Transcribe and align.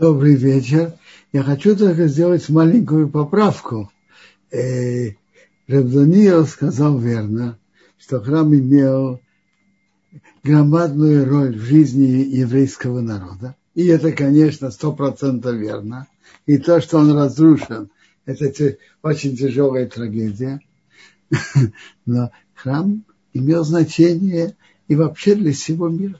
Добрый 0.00 0.34
вечер. 0.34 0.94
Я 1.30 1.42
хочу 1.42 1.76
только 1.76 2.06
сделать 2.08 2.48
маленькую 2.48 3.10
поправку. 3.10 3.92
Э, 4.50 5.10
Рабдониил 5.68 6.46
сказал 6.46 6.98
верно, 6.98 7.58
что 7.98 8.18
храм 8.22 8.50
имел 8.54 9.20
громадную 10.42 11.28
роль 11.28 11.54
в 11.54 11.60
жизни 11.60 12.24
еврейского 12.34 13.02
народа. 13.02 13.56
И 13.74 13.88
это, 13.88 14.12
конечно, 14.12 14.70
сто 14.70 14.94
процентов 14.94 15.56
верно. 15.56 16.06
И 16.46 16.56
то, 16.56 16.80
что 16.80 16.96
он 16.96 17.12
разрушен, 17.12 17.90
это 18.24 18.78
очень 19.02 19.36
тяжелая 19.36 19.86
трагедия. 19.86 20.60
Но 22.06 22.30
храм 22.54 23.04
имел 23.34 23.64
значение 23.64 24.56
и 24.88 24.96
вообще 24.96 25.34
для 25.34 25.52
всего 25.52 25.90
мира. 25.90 26.18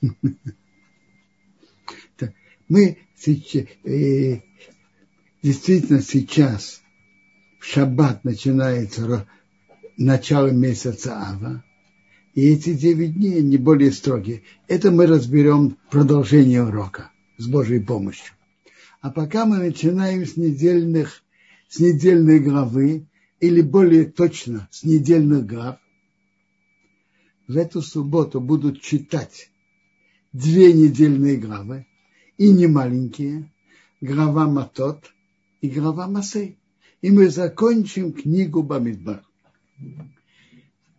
Мы 2.74 2.98
э, 3.84 4.40
действительно 5.44 6.02
сейчас 6.02 6.82
в 7.60 7.64
шаббат 7.64 8.24
начинается 8.24 9.28
начало 9.96 10.48
месяца 10.48 11.14
Ава, 11.14 11.64
и 12.34 12.48
эти 12.48 12.74
девять 12.74 13.14
дней 13.14 13.42
не 13.42 13.58
более 13.58 13.92
строгие. 13.92 14.42
Это 14.66 14.90
мы 14.90 15.06
разберем 15.06 15.78
в 15.86 15.90
продолжении 15.92 16.58
урока 16.58 17.12
с 17.38 17.46
Божьей 17.46 17.78
помощью. 17.78 18.32
А 19.00 19.12
пока 19.12 19.46
мы 19.46 19.58
начинаем 19.58 20.26
с 20.26 20.36
недельных, 20.36 21.22
с 21.68 21.78
недельной 21.78 22.40
главы, 22.40 23.06
или 23.38 23.60
более 23.60 24.06
точно, 24.06 24.68
с 24.72 24.82
недельных 24.82 25.46
глав, 25.46 25.78
в 27.46 27.56
эту 27.56 27.82
субботу 27.82 28.40
будут 28.40 28.82
читать 28.82 29.52
две 30.32 30.72
недельные 30.72 31.36
главы, 31.36 31.86
и 32.36 32.52
не 32.52 32.66
маленькие, 32.66 33.52
глава 34.00 34.46
Матот 34.46 35.12
и 35.60 35.68
глава 35.68 36.08
Масей. 36.08 36.58
И 37.00 37.10
мы 37.10 37.28
закончим 37.28 38.12
книгу 38.12 38.62
Бамидбар. 38.62 39.22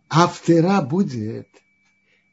А 0.08 0.28
втора 0.28 0.82
будет, 0.82 1.48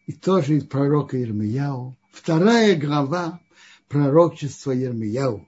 и 0.05 0.13
тоже 0.13 0.57
из 0.57 0.65
пророка 0.65 1.17
Ермияу, 1.17 1.97
вторая 2.11 2.75
глава 2.75 3.39
пророчества 3.87 4.71
Ермияу. 4.71 5.47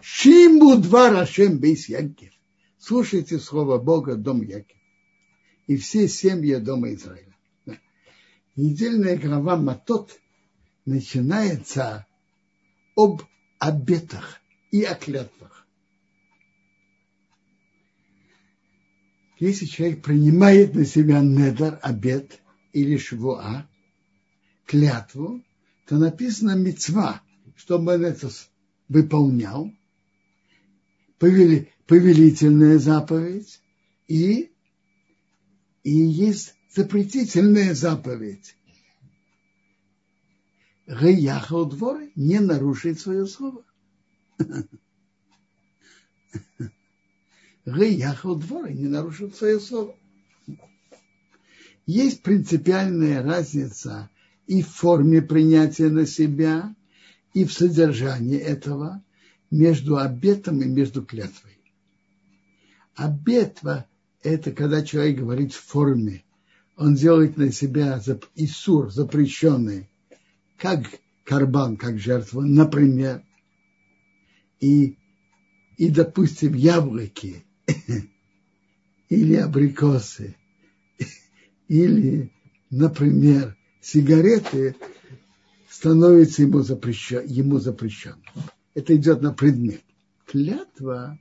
Шимбу 0.00 0.76
два 0.76 1.10
Рашем 1.10 1.58
бейс 1.58 1.88
Янкев. 1.88 2.32
Слушайте 2.78 3.38
слово 3.38 3.78
Бога, 3.78 4.16
дом 4.16 4.42
Яков. 4.42 4.76
И 5.66 5.76
все 5.76 6.08
семьи 6.08 6.56
дома 6.56 6.92
Израиля. 6.94 7.36
Недельная 8.56 9.16
глава 9.16 9.56
Матот 9.56 10.18
начинается 10.84 12.06
об 12.94 13.22
обетах 13.58 14.40
и 14.70 14.82
о 14.82 14.94
клятвах. 14.94 15.66
Если 19.38 19.66
человек 19.66 20.02
принимает 20.02 20.74
на 20.74 20.84
себя 20.84 21.20
недер, 21.20 21.78
обет 21.82 22.40
или 22.72 22.96
швуа, 22.96 23.68
клятву, 24.66 25.42
то 25.86 25.96
написано 25.96 26.54
мецва, 26.54 27.22
чтобы 27.56 27.94
он 27.94 28.04
это 28.04 28.30
выполнял, 28.88 29.72
повели, 31.18 31.72
повелительная 31.86 32.78
заповедь 32.78 33.60
и, 34.06 34.52
и 35.82 35.90
есть 35.90 36.54
запретительная 36.74 37.74
заповедь. 37.74 38.56
Гаяхал 40.86 41.66
двор 41.66 42.02
не 42.16 42.40
нарушить 42.40 43.00
свое 43.00 43.26
слово. 43.26 43.64
Гаяхал 47.64 48.36
двор 48.36 48.70
не 48.70 48.88
нарушить 48.88 49.36
свое 49.36 49.60
слово. 49.60 49.94
Есть 51.86 52.22
принципиальная 52.22 53.22
разница 53.22 54.10
и 54.46 54.62
в 54.62 54.68
форме 54.68 55.22
принятия 55.22 55.88
на 55.88 56.06
себя, 56.06 56.74
и 57.32 57.44
в 57.44 57.52
содержании 57.52 58.38
этого 58.38 59.02
между 59.50 59.98
обетом 59.98 60.60
и 60.62 60.66
между 60.66 61.04
клятвой. 61.04 61.58
Обетва– 62.94 63.86
это 64.22 64.52
когда 64.52 64.84
человек 64.84 65.18
говорит 65.18 65.52
в 65.52 65.64
форме. 65.64 66.24
Он 66.76 66.94
делает 66.94 67.36
на 67.36 67.52
себя 67.52 68.00
Исур, 68.34 68.90
запрещенный, 68.92 69.88
как 70.62 70.86
карбан, 71.24 71.76
как 71.76 71.98
жертва, 71.98 72.42
например, 72.42 73.24
и, 74.60 74.96
и 75.76 75.88
допустим, 75.88 76.54
яблоки 76.54 77.44
или 79.08 79.34
абрикосы, 79.34 80.36
или, 81.68 82.30
например, 82.70 83.56
сигареты, 83.80 84.76
становится 85.68 86.42
ему, 86.42 86.60
запрещен, 86.60 87.26
ему 87.26 87.58
запрещен. 87.58 88.22
Это 88.74 88.94
идет 88.94 89.20
на 89.20 89.32
предмет. 89.32 89.82
Клятва, 90.26 91.18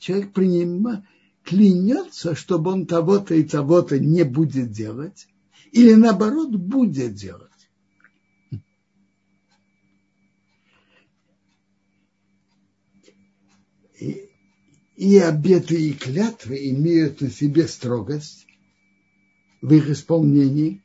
человек 0.00 0.32
принимает, 0.32 1.04
клянется, 1.44 2.34
чтобы 2.34 2.72
он 2.72 2.86
того-то 2.86 3.36
и 3.36 3.44
того-то 3.44 4.00
не 4.00 4.24
будет 4.24 4.72
делать, 4.72 5.28
или 5.70 5.94
наоборот 5.94 6.50
будет 6.50 7.14
делать. 7.14 7.51
И 15.02 15.18
обеты 15.18 15.74
и 15.74 15.94
клятвы 15.94 16.70
имеют 16.70 17.20
на 17.22 17.28
себе 17.28 17.66
строгость 17.66 18.46
в 19.60 19.74
их 19.74 19.90
исполнении. 19.90 20.80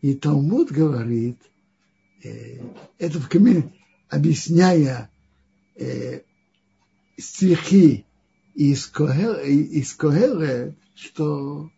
И 0.00 0.14
Талмуд 0.14 0.72
говорит, 0.72 1.36
э, 2.24 2.58
это 2.96 3.20
в 3.20 3.28
Каме, 3.28 3.70
объясняя 4.08 5.10
э, 5.76 6.22
стихи 7.18 8.06
из 8.54 8.86
Когеле, 8.86 10.74
что 10.94 11.70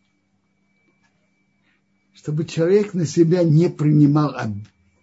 чтобы 2.12 2.44
человек 2.44 2.94
на 2.94 3.06
себя 3.06 3.42
не 3.42 3.68
принимал 3.68 4.36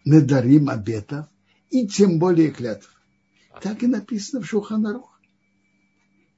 надарим 0.06 0.69
обетов 0.69 1.25
и 1.69 1.88
тем 1.88 2.19
более 2.19 2.51
клятв. 2.51 2.89
Так 3.62 3.83
и 3.83 3.88
написано 3.88 4.41
в 4.41 4.47
Шуханарух. 4.47 5.10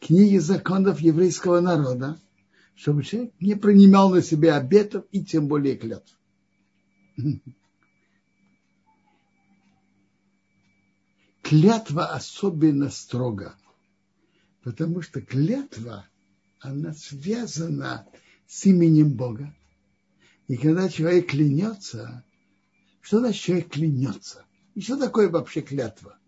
Книге 0.04 0.42
законов 0.42 1.00
еврейского 1.00 1.62
народа, 1.62 2.20
чтобы 2.76 3.04
человек 3.04 3.34
не 3.40 3.56
принимал 3.56 4.10
на 4.10 4.22
себя 4.22 4.58
обетов 4.58 5.06
и 5.12 5.24
тем 5.24 5.48
более 5.48 5.78
клятв. 5.78 6.20
Клятва 11.42 12.08
особенно 12.08 12.90
строго, 12.90 13.56
потому 14.64 15.02
что 15.02 15.22
клятва, 15.22 16.06
она 16.60 16.94
связана 16.94 18.06
с 18.46 18.66
именем 18.66 19.14
Бога. 19.14 19.56
И 20.50 20.58
когда 20.58 20.90
человек 20.90 21.30
клянется, 21.30 22.26
что 23.00 23.20
значит 23.20 23.42
человек 23.42 23.70
клянется? 23.70 24.44
И 24.76 24.82
что 24.82 24.98
такое 24.98 25.30
вообще 25.30 25.62
клятва? 25.62 26.20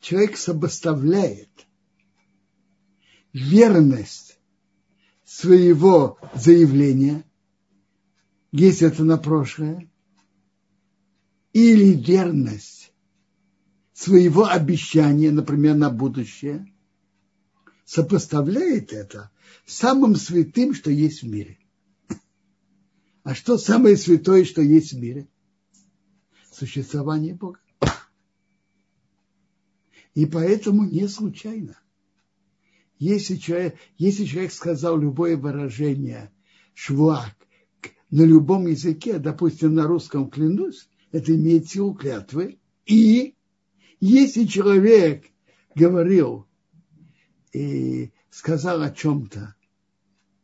человек 0.00 0.36
собоставляет 0.36 1.67
верность 3.38 4.38
своего 5.24 6.18
заявления, 6.34 7.24
есть 8.50 8.82
это 8.82 9.04
на 9.04 9.16
прошлое, 9.16 9.88
или 11.52 11.94
верность 11.94 12.92
своего 13.92 14.46
обещания, 14.46 15.30
например, 15.30 15.76
на 15.76 15.90
будущее, 15.90 16.72
сопоставляет 17.84 18.92
это 18.92 19.30
самым 19.66 20.16
святым, 20.16 20.74
что 20.74 20.90
есть 20.90 21.22
в 21.22 21.28
мире. 21.28 21.58
А 23.22 23.34
что 23.34 23.58
самое 23.58 23.96
святое, 23.96 24.44
что 24.44 24.62
есть 24.62 24.92
в 24.92 24.98
мире? 24.98 25.28
Существование 26.52 27.34
Бога. 27.34 27.60
И 30.14 30.26
поэтому 30.26 30.84
не 30.84 31.06
случайно. 31.08 31.78
Если 32.98 33.36
человек, 33.36 33.76
если 33.96 34.24
человек 34.24 34.52
сказал 34.52 34.98
любое 34.98 35.36
выражение 35.36 36.32
швуак 36.74 37.34
на 38.10 38.22
любом 38.22 38.66
языке, 38.66 39.18
допустим, 39.18 39.74
на 39.74 39.86
русском 39.86 40.28
клянусь, 40.28 40.88
это 41.12 41.34
имеет 41.34 41.68
силу 41.68 41.94
клятвы. 41.94 42.58
И 42.86 43.34
если 44.00 44.44
человек 44.44 45.26
говорил 45.74 46.46
и 47.52 48.10
сказал 48.30 48.82
о 48.82 48.90
чем-то 48.90 49.54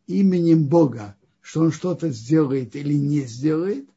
именем 0.07 0.67
Бога, 0.67 1.17
что 1.41 1.63
он 1.63 1.73
что-то 1.73 2.11
сделает 2.11 2.77
или 2.77 2.95
не 2.95 3.23
сделает, 3.23 3.89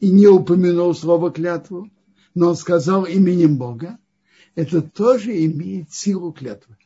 и 0.00 0.10
не 0.10 0.26
упомянул 0.26 0.94
слово 0.94 1.30
клятву, 1.30 1.88
но 2.34 2.50
он 2.50 2.56
сказал 2.56 3.04
именем 3.04 3.56
Бога, 3.56 3.98
это 4.56 4.82
тоже 4.82 5.44
имеет 5.44 5.92
силу 5.92 6.32
клятвы. 6.32 6.76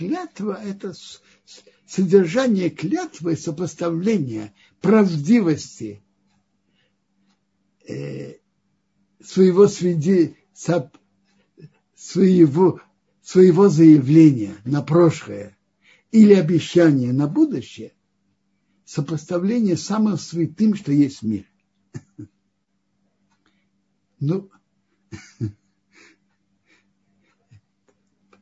Клятва– 0.00 0.58
это 0.64 0.94
содержание 1.84 2.70
клятвы, 2.70 3.36
сопоставление 3.36 4.54
правдивости 4.80 6.02
э, 7.86 8.36
своего, 9.22 9.68
сведи, 9.68 10.38
своего, 11.94 12.80
своего 13.20 13.68
заявления 13.68 14.56
на 14.64 14.80
прошлое 14.80 15.54
или 16.12 16.32
обещания 16.32 17.12
на 17.12 17.26
будущее, 17.28 17.92
сопоставление 18.86 19.76
самым 19.76 20.16
святым, 20.16 20.76
что 20.76 20.92
есть 20.92 21.20
в 21.20 21.26
мире. 21.26 21.50
Ну, 24.18 24.50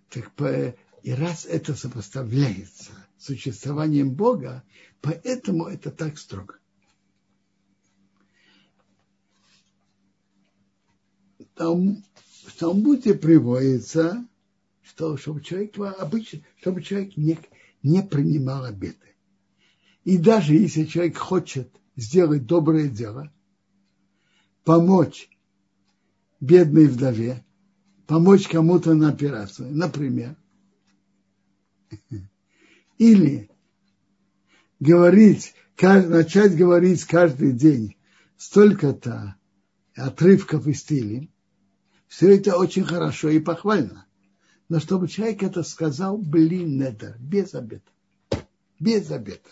так 0.09 0.33
и 1.09 1.13
раз 1.13 1.47
это 1.47 1.75
сопоставляется 1.75 2.93
с 3.17 3.25
существованием 3.25 4.11
Бога, 4.11 4.63
поэтому 5.01 5.65
это 5.65 5.91
так 5.91 6.19
строго. 6.19 6.59
Там 11.55 12.05
в 12.45 12.53
Талмуде 12.59 13.15
приводится, 13.15 14.23
что 14.83 15.17
чтобы 15.17 15.41
человек 15.41 15.79
обычно, 15.79 16.41
чтобы 16.61 16.83
человек 16.83 17.17
не, 17.17 17.39
не 17.83 18.03
принимал 18.03 18.67
обеты. 18.67 19.17
И 20.05 20.19
даже 20.19 20.53
если 20.57 20.85
человек 20.85 21.17
хочет 21.17 21.73
сделать 21.97 22.45
доброе 22.45 22.91
дело, 22.91 23.33
помочь 24.63 25.31
бедной 26.39 26.87
вдове, 26.87 27.47
помочь 28.07 28.47
кому-то 28.47 28.93
на 28.93 29.09
операцию, 29.09 29.75
например. 29.75 30.37
Или 32.99 33.51
говорить, 34.81 35.55
начать 35.81 36.57
говорить 36.57 37.05
каждый 37.05 37.53
день 37.53 37.97
столько-то 38.37 39.37
отрывков 39.95 40.67
из 40.67 40.81
стилей, 40.81 41.31
все 42.07 42.37
это 42.37 42.57
очень 42.57 42.85
хорошо 42.85 43.29
и 43.29 43.39
похвально. 43.39 44.07
Но 44.69 44.81
чтобы 44.81 45.09
человек 45.09 45.43
это 45.43 45.63
сказал, 45.63 46.19
блин, 46.19 46.83
это 46.83 47.17
без 47.19 47.55
обета. 47.55 47.91
Без 48.79 49.11
обета. 49.11 49.51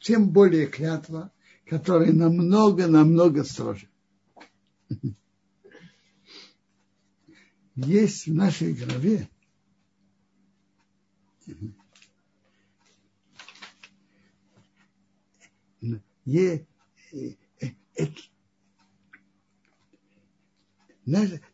Тем 0.00 0.30
более 0.30 0.66
клятва, 0.66 1.32
которая 1.66 2.12
намного-намного 2.12 3.44
строже 3.44 3.88
есть 7.74 8.26
в 8.26 8.34
нашей 8.34 8.72
голове 8.72 9.28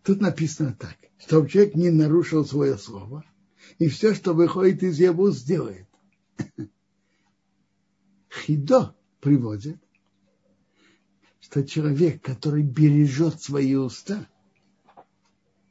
тут 0.03 0.21
написано 0.21 0.75
так, 0.79 0.97
чтобы 1.19 1.49
человек 1.49 1.75
не 1.75 1.91
нарушил 1.91 2.45
свое 2.45 2.77
слово, 2.77 3.25
и 3.79 3.89
все, 3.89 4.15
что 4.15 4.35
выходит 4.35 4.83
из 4.83 4.99
его 4.99 5.31
сделает. 5.31 5.89
Хидо 8.31 8.95
приводит, 9.21 9.79
что 11.41 11.65
человек, 11.65 12.23
который 12.23 12.63
бережет 12.63 13.43
свои 13.43 13.75
уста– 13.75 14.29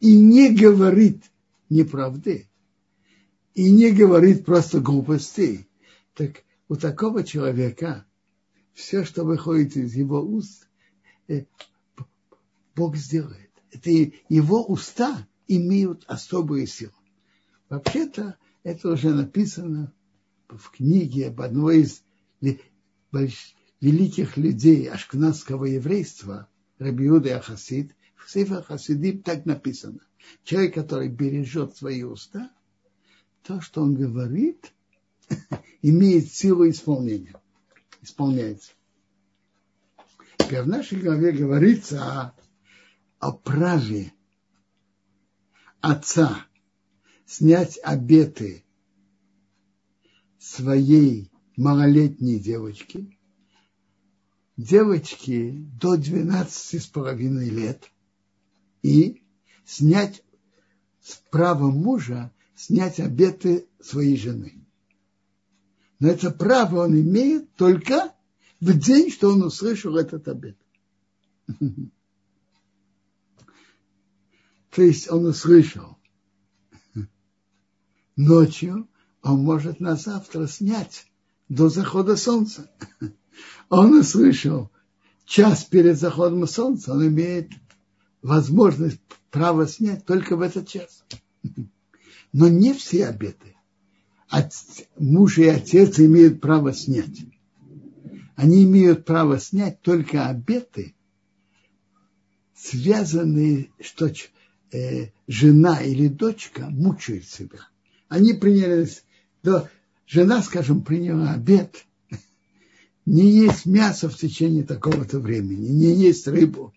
и 0.06 0.19
не 0.19 0.56
говорит 0.56 1.24
неправды, 1.69 2.48
и 3.56 3.72
не 3.72 3.92
говорит 3.92 4.46
просто 4.46 4.81
глупостей, 4.81 5.68
так 6.13 6.44
у 6.68 6.75
такого 6.75 7.24
человека 7.24 8.06
все, 8.74 9.06
что 9.06 9.24
выходит 9.24 9.78
из 9.78 9.96
его 9.96 10.22
уст, 10.22 10.68
э, 11.28 11.46
Бог 12.75 12.98
сделает. 12.98 13.50
Это 13.72 13.90
его 13.90 14.66
уста 14.66 15.25
имеют 15.48 16.04
особую 16.06 16.68
силу. 16.68 16.92
Вообще-то 17.69 18.38
это 18.63 18.90
уже 18.90 19.13
написано 19.13 19.94
в 20.50 20.72
книге 20.72 21.30
об 21.30 21.42
одной 21.42 21.81
из 21.81 22.04
великих 23.80 24.38
людей 24.38 24.90
ашкнадского 24.90 25.66
еврейства, 25.66 26.50
Рабиуда 26.78 27.38
Ахасид, 27.38 27.96
в 28.16 28.30
Сифа 28.30 28.62
Хасидим 28.62 29.22
так 29.22 29.46
написано. 29.46 30.00
Человек, 30.44 30.74
который 30.74 31.07
бережет 31.07 31.78
свои 31.78 32.04
уста, 32.04 32.52
то, 33.45 33.62
что 33.62 33.81
он 33.81 33.95
говорит, 33.95 34.74
имеет 35.81 36.31
силу 36.31 36.69
исполнения. 36.69 37.39
Исполняется. 38.01 38.71
Теперь 40.38 40.63
в 40.63 40.68
нашей 40.68 41.00
главе 41.00 41.31
говорится 41.31 42.03
о, 42.03 42.36
о 43.19 43.31
праве 43.31 44.13
отца 45.81 46.45
снять 47.25 47.80
обеты 47.83 48.63
своей 50.38 51.31
малолетней 51.56 52.39
девочки, 52.39 53.18
девочки 54.57 55.51
до 55.80 55.97
12 55.97 56.81
с 56.81 56.86
половиной 56.88 57.50
лет– 57.50 57.89
и 58.86 59.24
снять 59.65 60.24
с 61.01 61.15
права 61.31 61.71
мужа, 61.71 62.31
снять 62.56 63.00
обеты 63.00 63.68
своей 63.81 64.18
жены. 64.18 64.66
Но 66.00 66.10
это 66.10 66.31
право 66.31 66.86
он 66.86 67.00
имеет 67.00 67.54
только 67.56 68.13
в 68.60 68.78
день, 68.78 69.12
что 69.12 69.31
он 69.31 69.44
услышал 69.44 69.96
этот 69.98 70.28
обет. 70.28 70.57
То 74.72 74.81
есть 74.81 75.10
он 75.10 75.25
услышал 75.25 75.98
ночью, 78.16 78.90
он 79.22 79.40
может 79.40 79.80
на 79.80 79.96
завтра 79.96 80.48
снять 80.48 81.06
до 81.50 81.69
захода 81.69 82.16
солнца. 82.18 82.69
Он 83.69 83.98
услышал 83.98 84.72
час 85.25 85.66
перед 85.66 85.98
заходом 86.00 86.48
солнца, 86.48 86.94
он 86.94 87.07
имеет 87.07 87.52
возможность 88.22 89.02
право 89.31 89.68
снять 89.68 90.06
только 90.06 90.35
в 90.35 90.42
этот 90.42 90.68
час. 90.68 91.04
Но 92.37 92.49
не 92.49 92.73
все 92.73 93.06
обеты. 93.07 93.56
Муж 94.97 95.37
и 95.37 95.45
отец 95.45 95.97
имеют 96.01 96.42
право 96.42 96.73
снять. 96.73 97.21
Они 98.35 98.65
имеют 98.65 99.06
право 99.06 99.39
снять 99.39 99.80
только 99.80 100.27
обеты, 100.27 100.95
связанные, 102.54 103.69
что 103.80 104.11
э, 104.73 105.11
жена 105.27 105.81
или 105.81 106.09
дочка 106.09 106.68
мучают 106.69 107.23
себя. 107.23 107.69
Они 108.09 108.33
приняли, 108.33 108.89
да, 109.42 109.69
жена, 110.06 110.44
скажем, 110.44 110.81
приняла 110.81 111.31
обед, 111.31 111.85
не 113.06 113.31
есть 113.31 113.65
мясо 113.65 114.09
в 114.09 114.18
течение 114.18 114.65
такого-то 114.65 115.19
времени, 115.19 115.69
не 115.69 115.94
есть 115.95 116.27
рыбу, 116.27 116.73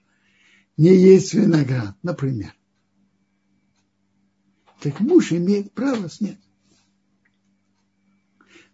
не 0.77 0.95
есть 0.95 1.35
виноград, 1.35 1.97
например. 2.05 2.55
Так 4.81 5.01
муж 5.01 5.33
имеет 5.33 5.73
право 5.73 6.09
снять. 6.09 6.39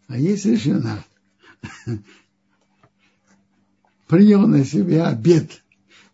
А 0.07 0.19
если 0.19 0.55
жена 0.55 1.03
приняла 4.07 4.47
на 4.47 4.65
себя 4.65 5.09
обед, 5.09 5.63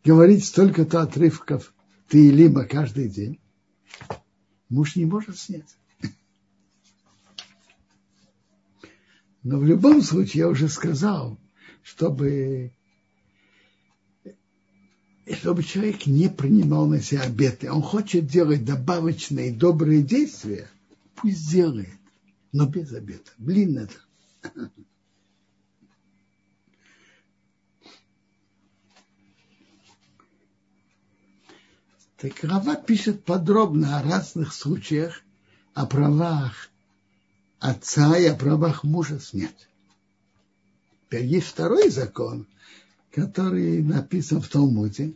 говорить 0.04 0.44
столько-то 0.44 1.02
отрывков 1.02 1.74
ты 2.10 2.30
либо 2.30 2.64
каждый 2.64 3.08
день, 3.08 3.40
муж 4.68 4.96
не 4.96 5.06
может 5.06 5.38
снять. 5.38 5.76
Но 9.44 9.58
в 9.58 9.64
любом 9.64 10.02
случае, 10.02 10.40
я 10.40 10.48
уже 10.48 10.68
сказал, 10.68 11.38
чтобы 11.82 12.72
чтобы 15.34 15.62
человек 15.62 16.06
не 16.06 16.28
принимал 16.28 16.86
на 16.86 17.00
себя 17.00 17.22
обеты. 17.22 17.70
Он 17.70 17.82
хочет 17.82 18.26
делать 18.26 18.64
добавочные 18.64 19.52
добрые 19.52 20.02
действия, 20.02 20.68
пусть 21.14 21.50
делает, 21.50 21.88
но 22.52 22.66
без 22.66 22.92
обета. 22.92 23.30
Блин, 23.38 23.78
это. 23.78 23.94
Так 32.16 32.44
Рава 32.44 32.76
пишет 32.76 33.24
подробно 33.24 33.98
о 33.98 34.02
разных 34.02 34.52
случаях, 34.52 35.22
о 35.72 35.86
правах 35.86 36.68
отца 37.60 38.18
и 38.18 38.26
о 38.26 38.34
правах 38.34 38.84
мужа 38.84 39.18
снять. 39.20 39.68
Теперь 41.06 41.24
есть 41.24 41.46
второй 41.46 41.88
закон, 41.88 42.46
который 43.12 43.82
написан 43.82 44.40
в 44.40 44.48
Талмуде, 44.48 45.14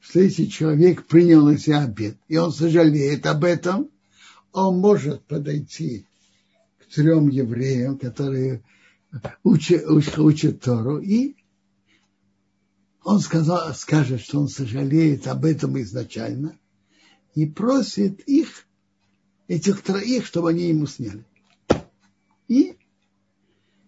что 0.00 0.20
если 0.20 0.44
человек 0.44 1.06
принял 1.06 1.44
на 1.44 1.58
себя 1.58 1.82
обед, 1.84 2.16
и 2.28 2.36
он 2.36 2.52
сожалеет 2.52 3.26
об 3.26 3.44
этом, 3.44 3.90
он 4.52 4.78
может 4.78 5.24
подойти 5.24 6.06
к 6.78 6.94
трем 6.94 7.28
евреям, 7.28 7.98
которые 7.98 8.62
учат, 9.42 9.86
учат, 10.18 10.60
Тору, 10.60 10.98
и 10.98 11.34
он 13.02 13.20
сказал, 13.20 13.74
скажет, 13.74 14.20
что 14.20 14.40
он 14.40 14.48
сожалеет 14.48 15.26
об 15.26 15.44
этом 15.44 15.80
изначально, 15.80 16.58
и 17.34 17.46
просит 17.46 18.20
их, 18.20 18.66
этих 19.48 19.82
троих, 19.82 20.26
чтобы 20.26 20.50
они 20.50 20.68
ему 20.68 20.86
сняли. 20.86 21.24
И, 22.48 22.76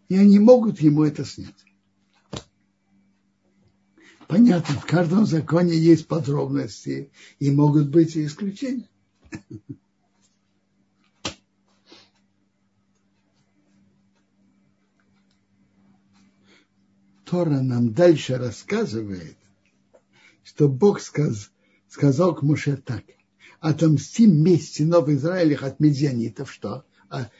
и 0.09 0.17
они 0.17 0.39
могут 0.39 0.81
ему 0.81 1.05
это 1.05 1.25
снять. 1.25 1.66
Понятно, 4.29 4.75
в 4.75 4.87
каждом 4.87 5.27
законе 5.27 5.77
есть 5.77 6.09
подробности, 6.09 7.11
и 7.39 7.51
могут 7.51 7.89
быть 7.89 8.17
и 8.17 8.27
исключения. 8.27 8.89
Тора 17.25 17.61
нам 17.61 17.93
дальше 17.93 18.37
рассказывает, 18.37 19.37
что 20.45 20.69
Бог 20.69 21.01
сказ, 21.01 21.51
сказал 21.89 22.35
к 22.35 22.43
Муше 22.43 22.77
так– 22.77 23.05
отомсти 23.61 24.27
месть 24.27 24.77
сынов 24.77 25.09
Израиля 25.09 25.59
от 25.63 25.81
медианитов, 25.81 26.53
что? 26.53 26.85
А, 27.09 27.31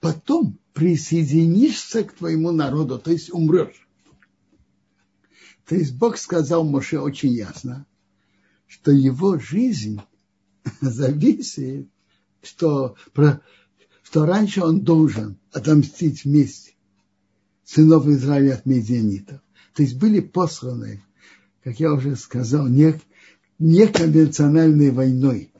потом 0.00 0.58
присоединишься 0.72 2.04
к 2.04 2.12
твоему 2.14 2.50
народу, 2.50 2.98
то 2.98 3.10
есть 3.10 3.32
умрешь. 3.32 3.86
То 5.70 5.76
есть 5.76 5.94
Бог 5.94 6.18
сказал 6.18 6.64
Моше 6.64 6.98
очень 6.98 7.30
ясно, 7.30 7.86
что 8.66 8.90
его 8.90 9.38
жизнь 9.38 10.00
зависит, 10.80 11.88
что, 12.42 12.96
что 14.02 14.26
раньше 14.26 14.64
он 14.64 14.80
должен 14.80 15.38
отомстить 15.52 16.24
вместе 16.24 16.72
сынов 17.62 18.08
Израиля 18.08 18.54
от 18.54 18.66
медианитов. 18.66 19.40
То 19.72 19.84
есть 19.84 19.96
были 19.96 20.18
посланы, 20.18 21.04
как 21.62 21.78
я 21.78 21.92
уже 21.92 22.16
сказал, 22.16 22.66
не, 22.66 23.00
неконвенциональной 23.60 24.90
войной. 24.90 25.52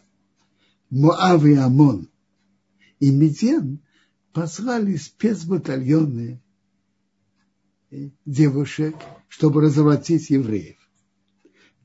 Моав 0.90 1.45
и 1.45 1.55
Амон. 1.55 2.09
И 2.99 3.12
Медиан 3.12 3.79
послали 4.33 4.97
спецбатальоны 4.97 6.43
девушек, 8.26 8.97
чтобы 9.30 9.62
разворотить 9.62 10.28
евреев. 10.28 10.76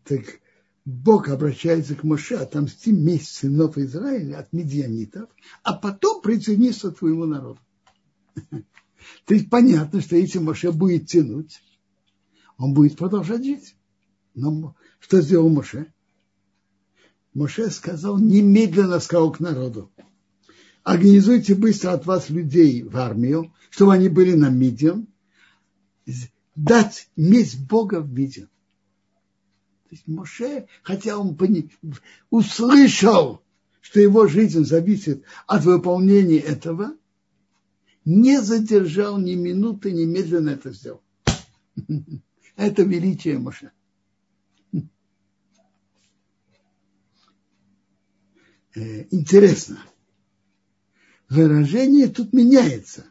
Так 0.04 0.42
Бог 0.84 1.30
обращается 1.30 1.96
к 1.96 2.04
Моше, 2.04 2.36
отомсти 2.36 2.92
месть 2.92 3.36
сынов 3.36 3.78
Израиля 3.78 4.40
от 4.40 4.52
медианитов, 4.52 5.30
а 5.64 5.74
потом 5.74 6.22
присоединиться 6.22 6.92
к 6.92 6.98
твоему 6.98 7.26
народу. 7.26 7.60
То 9.26 9.34
есть 9.36 9.50
понятно, 9.50 10.02
что 10.02 10.18
если 10.18 10.40
Моше 10.40 10.72
будет 10.72 11.08
тянуть, 11.08 11.62
он 12.58 12.74
будет 12.74 12.98
продолжать 12.98 13.46
жить. 13.46 13.76
Но 14.34 14.76
что 15.00 15.22
сделал 15.22 15.50
Моше? 15.50 15.94
Моше 17.36 17.70
сказал, 17.70 18.18
немедленно 18.18 19.00
сказал 19.00 19.32
к 19.32 19.40
народу, 19.40 19.92
организуйте 20.84 21.54
быстро 21.54 21.92
от 21.92 22.08
вас 22.08 22.30
людей 22.30 22.82
в 22.82 22.98
армию, 22.98 23.54
чтобы 23.70 23.94
они 23.94 24.10
были 24.10 24.34
на 24.34 24.50
Мидиан, 24.50 25.08
дать 26.56 27.10
месть 27.16 27.60
Бога 27.68 28.02
в 28.02 28.12
Мидиан. 28.12 28.48
То 29.84 29.90
есть 29.92 30.08
Моше, 30.08 30.68
хотя 30.82 31.18
он 31.18 31.36
пони... 31.36 31.70
услышал, 32.30 33.42
что 33.82 34.00
его 34.00 34.28
жизнь 34.28 34.66
зависит 34.66 35.24
от 35.46 35.64
выполнения 35.64 36.40
этого, 36.40 36.96
не 38.04 38.42
задержал 38.42 39.20
ни 39.20 39.36
минуты, 39.36 39.92
немедленно 39.92 40.52
это 40.52 40.72
сделал. 40.72 41.02
Это 42.56 42.84
величие 42.84 43.38
Моше. 43.38 43.72
Э, 48.76 49.06
интересно. 49.12 49.80
Выражение 51.30 52.08
тут 52.08 52.34
меняется. 52.34 53.06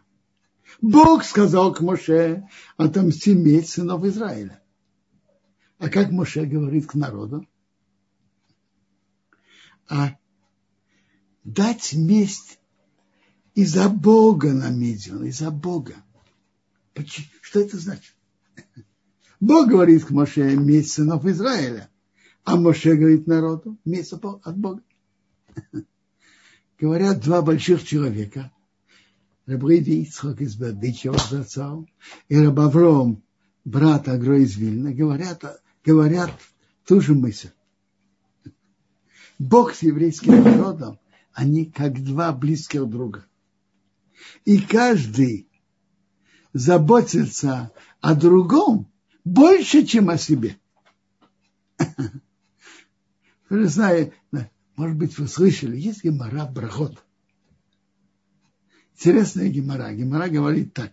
Бог 0.85 1.25
сказал 1.25 1.73
к 1.73 1.81
Моше 1.81 2.47
отомсти 2.77 3.33
месть 3.33 3.71
сынов 3.71 4.05
Израиля. 4.05 4.63
А 5.79 5.89
как 5.89 6.11
Моше 6.11 6.45
говорит 6.45 6.87
к 6.87 6.95
народу? 6.95 7.49
А 9.89 10.19
дать 11.43 11.95
месть 11.95 12.59
из-за 13.55 13.89
Бога 13.89 14.53
на 14.53 14.69
Медиан, 14.69 15.25
из-за 15.25 15.51
Бога. 15.51 15.95
Что 17.41 17.61
это 17.61 17.79
значит? 17.79 18.15
Бог 19.41 19.71
говорит 19.71 20.05
к 20.05 20.11
Моше 20.11 20.55
месть 20.55 20.93
сынов 20.93 21.25
Израиля, 21.25 21.89
а 22.45 22.57
Моше 22.57 22.95
говорит 22.95 23.27
народу 23.27 23.79
месть 23.87 24.13
от 24.13 24.59
Бога. 24.59 24.83
Говорят 26.79 27.21
два 27.21 27.41
больших 27.41 27.85
человека, 27.85 28.53
Рабриди 29.47 30.03
Ицхак 30.03 30.41
из 30.41 30.57
Бердичева 30.57 31.19
зацал, 31.19 31.87
и 32.29 32.39
Рабавром, 32.39 33.23
брат 33.65 34.09
Агро 34.09 34.39
из 34.41 34.57
Вильна, 34.57 34.93
говорят, 34.93 35.45
говорят 35.85 36.31
ту 36.87 37.01
же 37.01 37.15
мысль. 37.15 37.51
Бог 39.39 39.75
с 39.75 39.83
еврейским 39.83 40.43
народом, 40.43 40.99
они 41.33 41.67
как 41.67 42.03
два 42.03 42.33
близких 42.33 42.89
друга. 42.89 43.27
И 44.45 44.59
каждый 44.59 45.49
заботится 46.55 47.73
о 48.01 48.15
другом 48.15 48.91
больше, 49.25 49.85
чем 49.85 50.09
о 50.09 50.17
себе. 50.17 50.59
Вы 53.51 53.69
знаете, 53.69 54.15
может 54.77 54.97
быть, 54.97 55.19
вы 55.19 55.29
слышали, 55.29 55.77
есть 55.77 56.03
гемора 56.03 56.47
Брахот. 56.47 57.04
Интересная 58.95 59.49
гемора. 59.49 59.93
Гемора 59.93 60.29
говорит 60.29 60.73
так. 60.73 60.93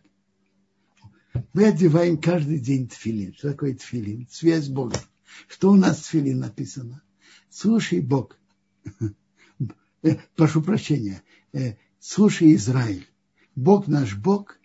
Мы 1.53 1.65
одеваем 1.65 2.17
каждый 2.17 2.59
день 2.59 2.87
тфилин. 2.87 3.33
Что 3.33 3.51
такое 3.51 3.75
тфилин? 3.75 4.27
Связь 4.29 4.65
с 4.65 4.69
Богом. 4.69 4.99
Что 5.47 5.71
у 5.71 5.75
нас 5.75 5.99
в 5.99 6.03
тфилин 6.03 6.39
написано? 6.39 7.01
Слушай, 7.49 8.01
Бог. 8.01 8.37
Прошу 10.35 10.61
прощения. 10.61 11.23
Э, 11.53 11.75
слушай, 11.99 12.53
Израиль. 12.55 13.07
Бог 13.55 13.87
наш 13.87 14.17
Бог. 14.17 14.57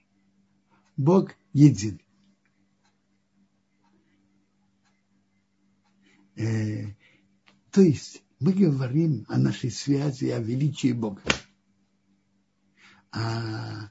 Бог 0.96 1.32
един. 1.52 2.00
Э, 6.36 6.86
то 7.70 7.80
есть 7.82 8.22
мы 8.40 8.52
говорим 8.52 9.24
о 9.28 9.38
нашей 9.38 9.70
связи, 9.70 10.26
о 10.26 10.38
величии 10.38 10.92
Бога. 10.92 11.22
А 13.16 13.90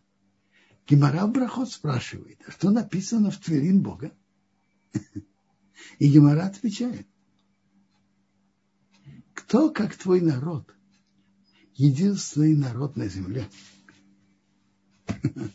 Гемора 0.87 1.25
Брахот 1.25 1.71
спрашивает, 1.71 2.39
а 2.47 2.51
что 2.51 2.69
написано 2.69 3.31
в 3.31 3.37
Тверин 3.37 3.81
Бога? 3.81 4.11
И 5.99 6.07
Гемора 6.07 6.45
отвечает, 6.45 7.07
кто, 9.33 9.71
как 9.71 9.95
твой 9.95 10.21
народ, 10.21 10.71
единственный 11.73 12.55
народ 12.55 12.97
на 12.97 13.07
земле? 13.07 13.49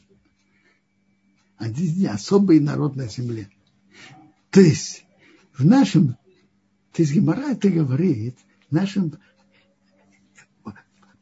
Один 1.56 2.08
особый 2.08 2.58
народ 2.58 2.96
на 2.96 3.06
земле. 3.06 3.48
То 4.50 4.60
есть 4.60 5.04
в 5.52 5.64
нашем, 5.64 6.16
то 6.92 7.02
есть 7.02 7.12
Гемора 7.12 7.52
это 7.52 7.70
говорит– 7.70 8.36
нашим 8.70 9.18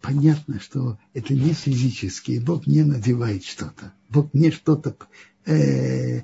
понятно, 0.08 0.58
что 0.58 0.98
это 1.12 1.34
не 1.34 1.52
физически, 1.52 2.38
Бог 2.38 2.66
не 2.66 2.82
надевает 2.82 3.44
что-то, 3.44 3.92
Бог 4.08 4.32
не 4.32 4.50
что-то 4.50 4.96
э, 5.44 6.22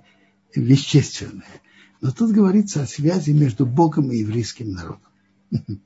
вещественное. 0.55 1.61
Но 2.01 2.11
тут 2.11 2.33
говорится 2.33 2.83
о 2.83 2.87
связи 2.87 3.33
между 3.33 3.67
Богом 3.67 4.11
и 4.11 4.19
еврейским 4.19 4.73
народом. 4.73 5.11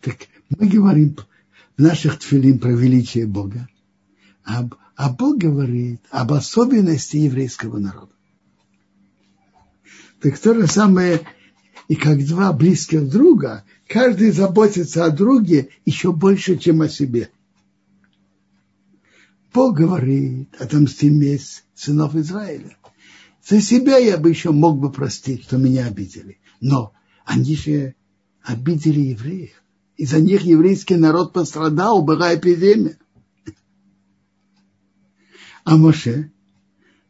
Так 0.00 0.28
мы 0.50 0.68
говорим 0.68 1.16
в 1.76 1.82
наших 1.82 2.20
тфилин 2.20 2.60
про 2.60 2.70
величие 2.70 3.26
Бога, 3.26 3.68
а, 4.44 4.68
а 4.94 5.10
Бог 5.10 5.38
говорит 5.38 6.00
об 6.10 6.32
особенности 6.34 7.16
еврейского 7.16 7.78
народа. 7.78 8.12
Так 10.20 10.38
то 10.38 10.54
же 10.54 10.68
самое, 10.68 11.22
и 11.88 11.96
как 11.96 12.24
два 12.24 12.52
близких 12.52 13.08
друга, 13.08 13.64
каждый 13.88 14.30
заботится 14.30 15.04
о 15.04 15.10
друге 15.10 15.70
еще 15.84 16.12
больше, 16.12 16.56
чем 16.58 16.82
о 16.82 16.88
себе. 16.88 17.30
Бог 19.52 19.76
говорит, 19.76 20.54
отомсти 20.60 21.08
месть 21.08 21.64
сынов 21.74 22.14
Израиля. 22.16 22.76
За 23.44 23.60
себя 23.60 23.96
я 23.96 24.18
бы 24.18 24.28
еще 24.28 24.50
мог 24.50 24.78
бы 24.78 24.92
простить, 24.92 25.44
что 25.44 25.56
меня 25.56 25.86
обидели. 25.86 26.38
Но 26.60 26.92
Они 27.24 27.56
же 27.56 27.94
обидели 28.42 29.00
евреев. 29.00 29.62
Из-за 29.96 30.20
них 30.20 30.42
еврейский 30.42 30.96
народ 30.96 31.32
пострадал, 31.32 32.02
была 32.02 32.34
эпидемия. 32.34 32.98
А 35.64 35.76
Моше 35.76 36.30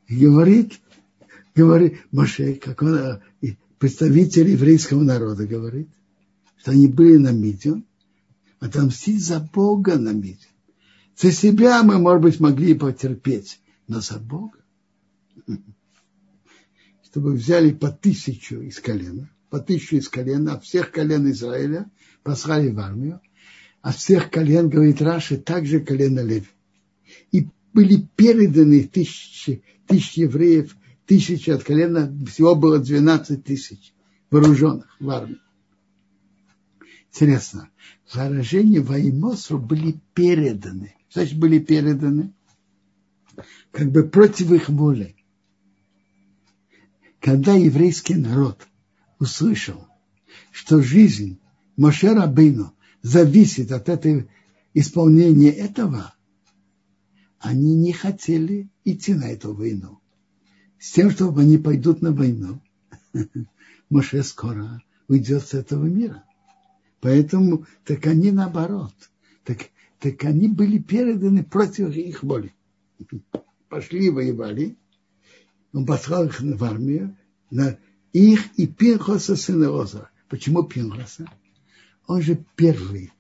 говорит, 0.08 0.80
говорит, 1.54 1.98
Моше, 2.10 2.54
как 2.54 2.82
он, 2.82 3.20
представитель 3.78 4.48
еврейского 4.50 5.02
народа, 5.02 5.46
говорит, 5.46 5.88
что 6.56 6.72
они 6.72 6.88
были 6.88 7.16
на 7.16 7.30
Мидион, 7.30 7.84
отомстить 8.58 9.24
за 9.24 9.38
Бога 9.38 9.96
на 9.98 10.10
Мидион. 10.10 10.57
За 11.20 11.32
себя 11.32 11.82
мы, 11.82 11.98
может 11.98 12.22
быть, 12.22 12.40
могли 12.40 12.74
потерпеть, 12.74 13.60
но 13.88 14.00
за 14.00 14.20
Бога. 14.20 14.58
Чтобы 17.02 17.32
взяли 17.32 17.72
по 17.72 17.90
тысячу 17.90 18.60
из 18.60 18.78
колена, 18.78 19.28
по 19.50 19.58
тысячу 19.58 19.96
из 19.96 20.08
колена, 20.08 20.54
от 20.54 20.64
всех 20.64 20.92
колен 20.92 21.28
Израиля 21.32 21.90
послали 22.22 22.70
в 22.70 22.78
армию, 22.78 23.20
от 23.82 23.96
всех 23.96 24.30
колен, 24.30 24.68
говорит 24.68 25.02
Раши, 25.02 25.38
также 25.38 25.80
колено 25.80 26.20
Леви. 26.20 26.46
И 27.32 27.48
были 27.72 28.06
переданы 28.14 28.84
тысячи, 28.84 29.64
тысячи 29.86 30.20
евреев, 30.20 30.76
тысячи 31.06 31.50
от 31.50 31.64
колена, 31.64 32.16
всего 32.28 32.54
было 32.54 32.78
12 32.78 33.42
тысяч 33.42 33.92
вооруженных 34.30 34.94
в 35.00 35.10
армии. 35.10 35.40
Интересно, 37.10 37.70
заражения 38.06 38.80
Ваймосу 38.80 39.58
были 39.58 39.98
переданы. 40.14 40.94
Значит, 41.10 41.38
были 41.38 41.58
переданы 41.58 42.32
как 43.70 43.90
бы 43.90 44.02
против 44.04 44.50
их 44.52 44.68
воли. 44.68 45.16
Когда 47.20 47.54
еврейский 47.54 48.14
народ 48.14 48.66
услышал, 49.18 49.86
что 50.50 50.82
жизнь 50.82 51.38
Моше 51.76 52.14
Рабейну 52.14 52.74
зависит 53.02 53.72
от 53.72 53.88
этой 53.88 54.28
исполнения 54.74 55.50
этого, 55.50 56.14
они 57.38 57.74
не 57.74 57.92
хотели 57.92 58.68
идти 58.84 59.14
на 59.14 59.24
эту 59.24 59.54
войну. 59.54 60.00
С 60.78 60.92
тем, 60.92 61.10
чтобы 61.10 61.42
они 61.42 61.58
пойдут 61.58 62.02
на 62.02 62.12
войну, 62.12 62.60
Моше 63.90 64.22
скоро 64.22 64.82
уйдет 65.08 65.46
с 65.46 65.54
этого 65.54 65.86
мира. 65.86 66.24
Поэтому 67.00 67.66
так 67.84 68.06
они 68.06 68.32
наоборот. 68.32 68.94
Так, 69.44 69.70
так 69.98 70.24
они 70.24 70.48
были 70.48 70.78
переданы 70.78 71.42
против 71.42 71.94
их 71.94 72.22
воли. 72.22 72.54
Пошли 73.68 74.10
воевали. 74.10 74.76
Он 75.72 75.84
послал 75.84 76.26
их 76.26 76.40
в 76.40 76.64
армию, 76.64 77.16
на 77.50 77.78
их 78.12 78.46
и 78.56 78.66
Пинхоса 78.66 79.36
сына 79.36 79.70
Оза. 79.70 80.10
Почему 80.28 80.62
Пинхоса? 80.62 81.30
Он 82.06 82.22
же 82.22 82.42
первый 82.56 83.12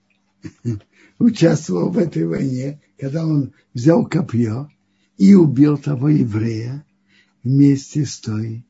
участвовал 1.18 1.90
в 1.90 1.98
этой 1.98 2.26
войне, 2.26 2.80
когда 2.98 3.26
он 3.26 3.52
взял 3.74 4.06
копье 4.06 4.70
и 5.18 5.34
убил 5.34 5.76
того 5.76 6.08
еврея 6.08 6.86
вместе 7.42 8.06
с 8.06 8.18
той 8.18 8.64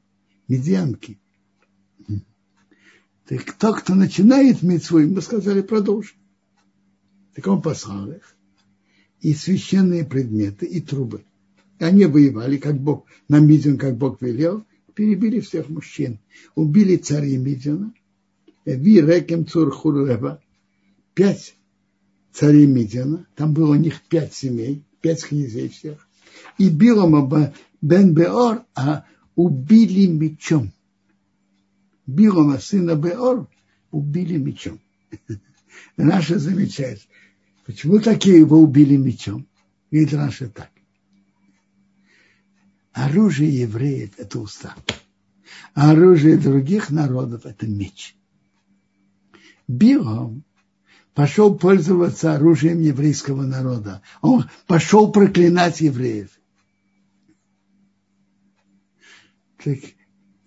медианки. 0.48 1.18
Так 3.26 3.52
тот, 3.52 3.80
кто 3.80 3.94
начинает 3.94 4.62
митцву, 4.62 5.00
мы 5.00 5.20
сказали, 5.20 5.60
продолжим. 5.60 6.17
Так 7.38 7.46
он 7.46 7.62
послал 7.62 8.10
их. 8.10 8.34
И 9.20 9.32
священные 9.32 10.04
предметы, 10.04 10.66
и 10.66 10.80
трубы. 10.80 11.22
И 11.78 11.84
они 11.84 12.04
воевали, 12.04 12.56
как 12.56 12.80
Бог, 12.80 13.06
на 13.28 13.38
Мидиан, 13.38 13.78
как 13.78 13.96
Бог 13.96 14.20
велел, 14.20 14.64
перебили 14.92 15.38
всех 15.38 15.68
мужчин. 15.68 16.18
Убили 16.56 16.96
царей 16.96 17.36
Мидиана, 17.36 17.94
Ви 18.64 19.00
Рекем 19.00 19.46
Цур 19.46 19.70
Хуруева, 19.70 20.42
пять 21.14 21.54
царей 22.32 22.66
Мидиана, 22.66 23.24
там 23.36 23.54
было 23.54 23.70
у 23.70 23.76
них 23.76 24.02
пять 24.08 24.34
семей, 24.34 24.82
пять 25.00 25.24
князей 25.24 25.68
всех. 25.68 26.08
И 26.58 26.68
Билома 26.68 27.54
Бен 27.80 28.14
Беор, 28.14 28.64
а 28.74 29.04
убили 29.36 30.08
мечом. 30.08 30.72
Билома, 32.04 32.58
сына 32.58 32.96
Беор, 32.96 33.46
убили 33.92 34.38
мечом. 34.38 34.80
Раши 35.96 36.40
замечает, 36.40 37.00
почему 37.68 37.98
такие 38.00 38.38
его 38.38 38.58
убили 38.58 38.96
мечом? 38.96 39.46
Говорит 39.90 40.14
Раши 40.14 40.48
так. 40.48 40.70
Оружие 42.92 43.60
евреев– 43.60 44.12
это 44.16 44.40
уста. 44.40 44.74
А 45.74 45.90
оружие 45.90 46.38
других 46.38 46.88
народов– 46.88 47.42
это 47.44 47.66
меч. 47.66 48.16
Билом 49.68 50.44
пошел 51.12 51.58
пользоваться 51.58 52.34
оружием 52.34 52.80
еврейского 52.80 53.42
народа. 53.42 54.00
Он 54.22 54.46
пошел 54.66 55.12
проклинать 55.12 55.82
евреев. 55.82 56.30
Так 59.62 59.78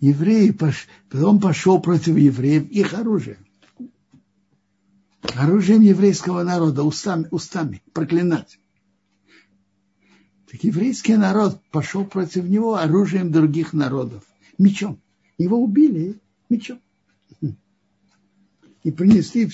евреи, 0.00 0.58
он 1.24 1.38
пошел 1.38 1.80
против 1.80 2.16
евреев, 2.16 2.68
их 2.68 2.94
оружием. 2.94 3.46
Оружием 5.34 5.82
еврейского 5.82 6.42
народа, 6.42 6.82
устами, 6.82 7.28
устами 7.30 7.82
проклинать. 7.92 8.58
Так 10.50 10.64
еврейский 10.64 11.16
народ 11.16 11.60
пошел 11.70 12.04
против 12.04 12.44
него 12.44 12.74
оружием 12.74 13.32
других 13.32 13.72
народов, 13.72 14.24
мечом. 14.58 15.00
Его 15.38 15.62
убили 15.62 16.20
мечом. 16.50 16.80
И 18.82 18.90
принесли 18.90 19.48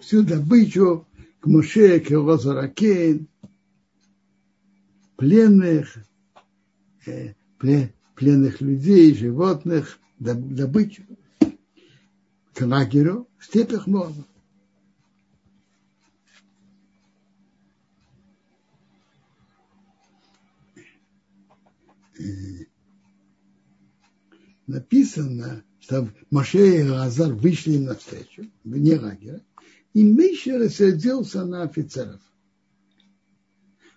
всю 0.00 0.22
добычу 0.22 1.06
к 1.40 1.46
Моше, 1.46 2.00
к 2.00 2.10
Лозаракен, 2.10 3.28
пленных, 5.16 5.96
э, 7.06 7.34
пленных 7.58 8.60
людей, 8.60 9.14
животных, 9.14 9.98
добычу 10.18 11.02
к 12.52 12.60
лагерю 12.66 13.28
в 13.38 13.44
степях 13.44 13.86
Моава. 13.86 14.26
Написано, 24.66 25.64
что 25.80 26.08
Моше 26.30 26.80
и 26.80 26.88
Лазар 26.88 27.32
вышли 27.32 27.74
им 27.74 27.84
навстречу, 27.84 28.50
вне 28.64 28.98
лагеря, 28.98 29.42
и 29.92 30.02
Миша 30.02 30.58
рассердился 30.58 31.44
на 31.44 31.62
офицеров. 31.62 32.20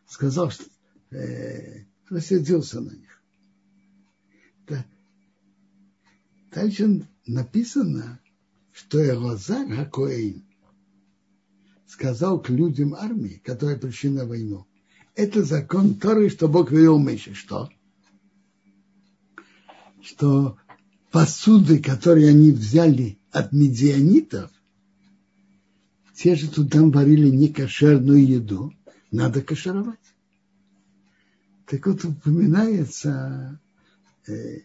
Сказал, 0.08 0.51
что 0.51 0.65
э, 1.12 1.86
рассердился 2.10 2.82
на 2.82 2.91
них. 2.91 3.21
Дальше 6.51 7.08
написано, 7.25 8.19
что 8.71 9.03
Элазар 9.06 9.67
Хакоин 9.69 10.43
сказал 11.86 12.41
к 12.41 12.49
людям 12.49 12.95
армии, 12.95 13.41
которые 13.43 13.77
пришли 13.77 14.10
на 14.10 14.25
войну, 14.25 14.65
это 15.15 15.43
закон 15.43 15.95
Торы, 15.95 16.30
что 16.30 16.47
Бог 16.47 16.71
велел 16.71 16.99
Мише. 16.99 17.34
Что? 17.34 17.69
Что 20.08 20.58
посуды, 21.12 21.80
которые 21.80 22.30
они 22.30 22.52
взяли 22.52 23.20
от 23.32 23.52
медианитов, 23.52 24.50
те 26.15 26.36
же 26.36 26.50
тут 26.50 26.72
там 26.72 26.91
варили 26.91 27.30
некошерную 27.30 28.26
еду, 28.26 28.74
надо 29.12 29.41
кашировать. 29.41 30.00
Так 31.65 31.86
вот 31.86 32.06
упоминается 32.06 33.60
э, 34.28 34.60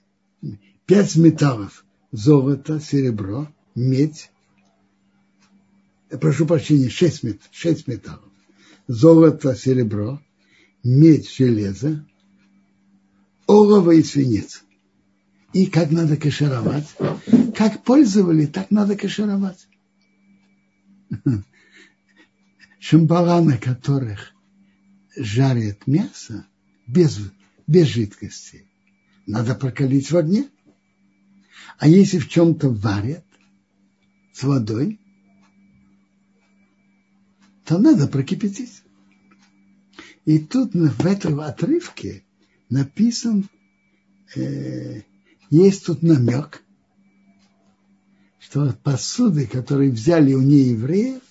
пять 0.87 1.17
металлов. 1.17 1.85
Золото, 2.13 2.79
серебро, 2.79 3.53
медь. 3.75 4.31
Прошу 6.09 6.47
прощения, 6.47 6.89
шесть, 6.89 7.25
мет, 7.25 7.41
шесть 7.51 7.89
металлов. 7.89 8.31
Золото, 8.87 9.57
серебро, 9.57 10.23
медь, 10.85 11.29
железо, 11.29 12.07
олово 13.49 13.91
и 13.93 14.05
свинец. 14.05 14.63
И 15.53 15.67
как 15.67 15.91
надо 15.91 16.17
кашировать? 16.17 16.89
Как 17.55 17.83
пользовали, 17.85 18.47
так 18.47 18.71
надо 18.71 18.97
кашировать. 18.97 19.69
Шамбала, 22.81 23.43
на 23.43 23.59
которых 23.59 24.35
жарят 25.17 25.87
мясо 25.87 26.47
без, 26.87 27.21
без 27.67 27.87
жидкости, 27.87 28.67
надо 29.27 29.55
прокалить 29.55 30.11
в 30.11 30.17
огне. 30.17 30.49
А 31.79 31.87
если 31.87 32.19
в 32.19 32.29
чем-то 32.29 32.71
варят 32.71 33.25
с 34.33 34.43
водой, 34.43 34.99
то 37.65 37.79
надо 37.79 38.09
прокипятить. 38.09 38.83
И 40.25 40.39
тут 40.39 40.73
в 40.75 41.07
этом 41.07 41.41
отрывке 41.41 42.25
написан, 42.69 43.49
э, 44.35 45.03
есть 45.53 45.87
тут 45.87 46.03
намек, 46.03 46.65
что 48.39 48.73
посуды, 48.83 49.47
которые 49.47 49.91
взяли 49.91 50.33
у 50.33 50.41
неевреев, 50.41 51.23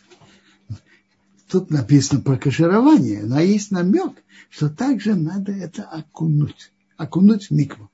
тут 1.50 1.72
написано 1.72 2.22
про 2.22 2.38
каширование, 2.38 3.24
но 3.24 3.40
есть 3.40 3.72
намек, 3.72 4.24
что 4.50 4.70
также 4.70 5.16
надо 5.16 5.52
это 5.52 5.84
окунуть, 5.84 6.72
окунуть 6.98 7.48
в 7.48 7.52
микву. 7.52 7.90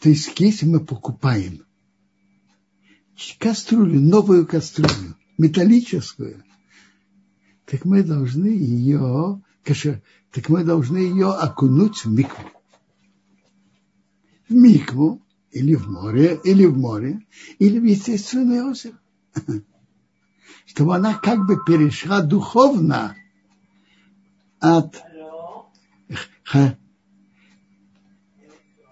То 0.00 0.08
есть, 0.08 0.38
если 0.38 0.66
мы 0.66 0.84
покупаем 0.84 1.64
кастрюлю, 3.38 4.00
новую 4.00 4.46
кастрюлю, 4.46 5.16
металлическую, 5.38 6.44
так 7.70 7.84
мы 7.84 8.02
должны 8.02 8.48
ее, 8.48 9.40
так 9.64 10.48
мы 10.48 10.64
должны 10.64 10.96
ее 10.98 11.30
окунуть 11.30 12.04
в 12.04 12.10
микву. 12.10 12.44
В 14.48 14.52
микву, 14.52 15.22
или 15.52 15.76
в 15.76 15.88
море, 15.88 16.40
или 16.42 16.66
в 16.66 16.76
море, 16.76 17.24
или 17.60 17.78
в 17.78 17.84
естественное 17.84 18.64
озеро. 18.64 18.98
Чтобы 20.66 20.96
она 20.96 21.14
как 21.14 21.46
бы 21.46 21.62
перешла 21.64 22.22
духовно 22.22 23.14
от 24.58 25.00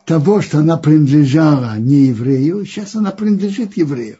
того, 0.04 0.40
что 0.40 0.58
она 0.58 0.76
принадлежала 0.76 1.78
не 1.78 2.06
еврею, 2.06 2.64
сейчас 2.64 2.94
она 2.94 3.10
принадлежит 3.10 3.76
еврею. 3.76 4.18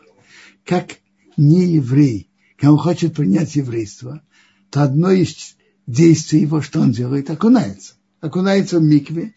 Как 0.65 0.99
не 1.37 1.65
еврей, 1.65 2.29
он 2.61 2.77
хочет 2.77 3.15
принять 3.15 3.55
еврейство, 3.55 4.21
то 4.71 4.83
одно 4.83 5.11
из 5.11 5.57
действий 5.87 6.41
его, 6.41 6.61
что 6.61 6.81
он 6.81 6.93
делает, 6.93 7.31
окунается. 7.31 7.95
Окунается 8.21 8.79
в 8.79 8.83
микве, 8.83 9.35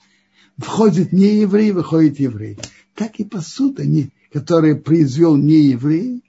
входит 0.58 1.14
не 1.14 1.42
еврей, 1.42 1.72
выходит 1.72 2.20
еврей. 2.20 2.58
Так 2.96 3.20
и 3.20 3.24
посуда, 3.24 3.84
которая 4.32 4.76
произвел 4.76 5.36
не 5.36 5.70
еврей, 5.70 6.24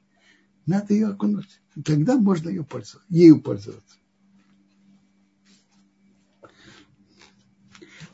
надо 0.66 0.94
ее 0.94 1.08
окунуть. 1.08 1.60
Тогда 1.84 2.16
можно 2.16 2.48
ее 2.48 2.64
пользоваться, 2.64 3.06
ею 3.08 3.40
пользоваться. 3.40 3.96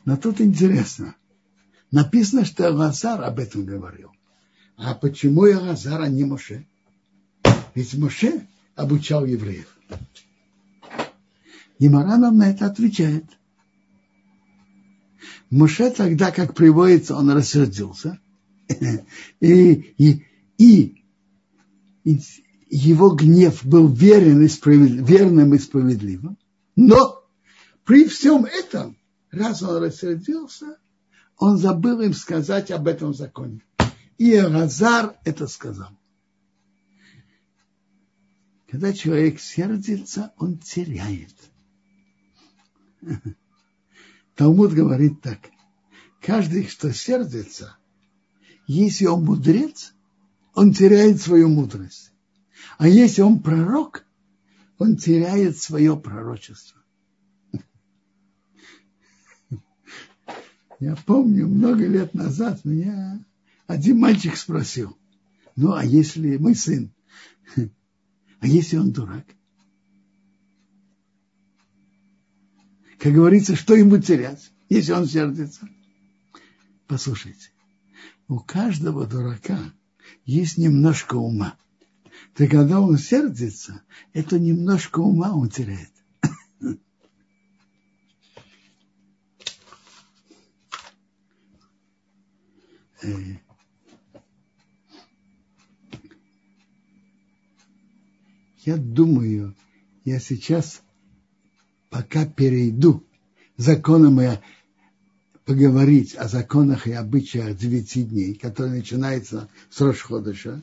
Но 0.05 0.17
тут 0.17 0.41
интересно. 0.41 1.15
Написано, 1.91 2.45
что 2.45 2.65
Элазар 2.67 3.21
об 3.23 3.39
этом 3.39 3.65
говорил. 3.65 4.11
А 4.77 4.95
почему 4.95 5.47
Элазар, 5.47 6.01
а 6.01 6.07
не 6.07 6.23
Моше? 6.23 6.65
Ведь 7.75 7.93
Моше 7.95 8.47
обучал 8.75 9.25
евреев. 9.25 9.75
Гимара 11.79 12.17
нам 12.17 12.37
на 12.37 12.51
это 12.51 12.65
отвечает. 12.65 13.25
Моше 15.49 15.89
тогда, 15.89 16.31
как 16.31 16.53
приводится, 16.53 17.15
он 17.15 17.31
рассердился. 17.31 18.19
И, 19.39 19.95
и, 19.97 20.25
и, 20.59 21.03
и 22.03 22.21
его 22.69 23.09
гнев 23.15 23.65
был 23.65 23.87
верен 23.87 24.45
и 24.45 25.01
верным 25.01 25.55
и 25.55 25.57
справедливым. 25.57 26.37
Но 26.75 27.23
при 27.83 28.07
всем 28.07 28.45
этом, 28.45 28.95
раз 29.31 29.63
он 29.63 29.83
рассердился, 29.83 30.77
он 31.37 31.57
забыл 31.57 32.01
им 32.01 32.13
сказать 32.13 32.69
об 32.69 32.87
этом 32.87 33.15
законе. 33.15 33.61
И 34.19 34.37
Разар 34.37 35.17
это 35.23 35.47
сказал. 35.47 35.89
Когда 38.69 38.93
человек 38.93 39.39
сердится, 39.39 40.31
он 40.37 40.59
теряет. 40.59 41.33
Талмуд 44.35 44.73
говорит 44.73 45.21
так. 45.21 45.49
Каждый, 46.21 46.65
кто 46.65 46.91
сердится, 46.91 47.77
если 48.67 49.05
он 49.05 49.23
мудрец, 49.25 49.93
он 50.53 50.73
теряет 50.73 51.21
свою 51.21 51.49
мудрость. 51.49 52.11
А 52.77 52.87
если 52.87 53.21
он 53.21 53.41
пророк, 53.41 54.05
он 54.77 54.97
теряет 54.97 55.57
свое 55.57 55.97
пророчество. 55.97 56.81
Я 60.79 60.95
помню, 60.95 61.47
много 61.47 61.85
лет 61.87 62.13
назад 62.13 62.63
меня 62.65 63.23
один 63.67 63.99
мальчик 63.99 64.35
спросил, 64.35 64.97
ну 65.55 65.73
а 65.73 65.83
если 65.85 66.37
мой 66.37 66.55
сын, 66.55 66.93
а 68.39 68.47
если 68.47 68.77
он 68.77 68.91
дурак? 68.91 69.25
Как 72.99 73.13
говорится, 73.13 73.55
что 73.55 73.75
ему 73.75 73.97
терять, 73.97 74.51
если 74.67 74.91
он 74.91 75.07
сердится? 75.07 75.67
Послушайте, 76.85 77.51
у 78.27 78.39
каждого 78.39 79.07
дурака 79.07 79.57
есть 80.25 80.57
немножко 80.57 81.15
ума. 81.15 81.55
То 82.35 82.45
когда 82.47 82.81
он 82.81 82.97
сердится, 82.97 83.83
это 84.11 84.37
немножко 84.37 84.99
ума 84.99 85.31
он 85.33 85.49
теряет. 85.49 85.91
Э, 93.01 93.37
я 98.65 98.75
думаю, 98.75 99.55
я 100.03 100.19
сейчас 100.19 100.81
пока 101.89 102.25
перейду 102.25 103.03
законом 103.57 104.21
и 104.21 104.37
поговорить 105.45 106.15
о 106.15 106.27
законах 106.27 106.87
и 106.87 106.91
обычаях 106.91 107.57
девяти 107.57 108.03
дней, 108.03 108.35
которые 108.35 108.75
начинаются 108.75 109.49
с 109.69 109.81
Рошходыша, 109.81 110.61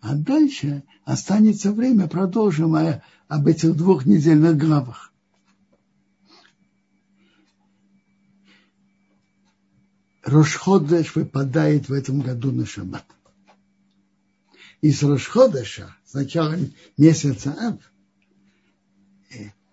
а 0.00 0.14
дальше 0.14 0.84
останется 1.04 1.72
время, 1.72 2.08
продолжим 2.08 2.74
об 2.74 3.46
этих 3.46 3.76
двух 3.76 4.06
недельных 4.06 4.56
главах. 4.56 5.12
Рошходеш 10.22 11.14
выпадает 11.14 11.88
в 11.88 11.92
этом 11.92 12.20
году 12.20 12.52
на 12.52 12.66
шаббат. 12.66 13.06
И 14.82 14.92
с 14.92 15.02
Рошходеша, 15.02 15.96
с 16.04 16.12
начала 16.12 16.56
месяца 16.96 17.56
Ав, 17.58 17.76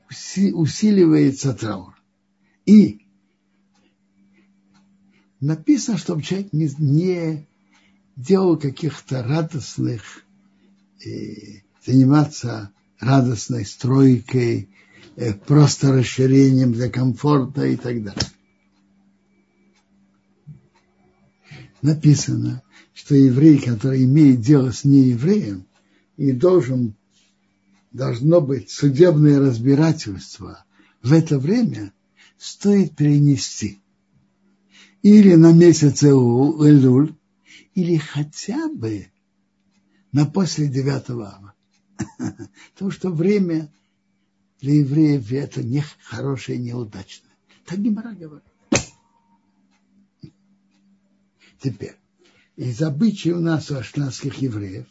усиливается 0.09 1.53
траур. 1.53 1.95
И 2.65 3.01
написано, 5.39 5.97
чтобы 5.97 6.21
человек 6.21 6.53
не, 6.53 6.69
не 6.79 7.47
делал 8.15 8.57
каких-то 8.57 9.23
радостных, 9.23 10.25
э, 11.05 11.61
заниматься 11.85 12.71
радостной 12.99 13.65
стройкой, 13.65 14.69
э, 15.15 15.33
просто 15.33 15.91
расширением 15.91 16.73
для 16.73 16.89
комфорта 16.89 17.65
и 17.65 17.75
так 17.75 18.03
далее. 18.03 18.25
написано, 21.85 22.63
что 22.93 23.15
еврей, 23.15 23.59
который 23.59 24.03
имеет 24.03 24.41
дело 24.41 24.71
с 24.71 24.83
неевреем, 24.83 25.65
и 26.17 26.31
должен, 26.31 26.95
должно 27.95 28.41
быть 28.41 28.69
судебное 28.69 29.39
разбирательство 29.39 30.65
в 31.01 31.13
это 31.13 31.39
время, 31.39 31.93
стоит 32.38 32.95
перенести 32.95 33.79
или 35.01 35.36
на 35.36 35.53
месяц 35.53 36.03
Элуль, 36.03 37.15
или 37.73 37.97
хотя 37.97 38.67
бы 38.67 39.08
на 40.12 40.25
после 40.25 40.67
9 40.67 41.10
ава. 41.12 41.53
Потому 42.73 42.91
что 42.91 43.12
время 43.12 43.71
для 44.60 44.75
евреев 44.75 45.31
это 45.31 45.63
не 45.63 45.81
хорошее, 46.03 46.58
неудачное. 46.58 47.31
Так 47.65 47.79
Гимара 47.79 48.12
говорит. 48.13 48.43
Теперь, 51.62 51.95
из 52.58 52.81
обычаи 52.81 53.29
у 53.29 53.39
нас 53.39 53.71
у 53.71 53.75
ашнадских 53.75 54.36
евреев, 54.39 54.88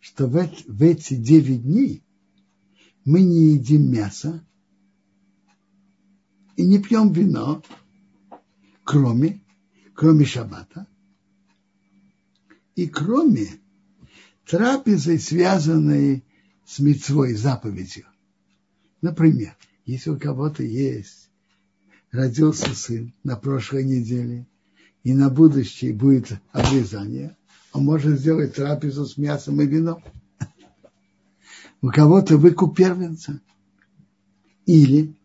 что 0.00 0.26
в, 0.26 0.32
в 0.66 0.82
эти 0.82 1.14
девять 1.14 1.62
дней 1.62 2.02
мы 3.04 3.20
не 3.20 3.54
едим 3.54 3.92
мясо 3.92 4.44
и 6.56 6.66
не 6.66 6.78
пьем 6.78 7.12
вино, 7.12 7.62
кроме, 8.84 9.40
кроме 9.94 10.24
шаббата, 10.24 10.86
и 12.74 12.86
кроме 12.86 13.48
трапезы, 14.46 15.18
связанной 15.18 16.24
с 16.66 16.78
мецвой, 16.78 17.34
заповедью. 17.34 18.06
Например, 19.02 19.56
если 19.84 20.10
у 20.10 20.18
кого-то 20.18 20.62
есть, 20.62 21.30
родился 22.10 22.74
сын 22.74 23.12
на 23.22 23.36
прошлой 23.36 23.84
неделе, 23.84 24.46
и 25.02 25.14
на 25.14 25.30
будущее 25.30 25.94
будет 25.94 26.32
обрезание, 26.52 27.36
он 27.72 27.84
может 27.84 28.18
сделать 28.18 28.54
трапезу 28.54 29.06
с 29.06 29.16
мясом 29.16 29.60
и 29.60 29.66
вином. 29.66 30.02
У 31.82 31.88
кого-то 31.88 32.36
выкуп 32.36 32.76
первенца. 32.76 33.40
Или 34.66 35.16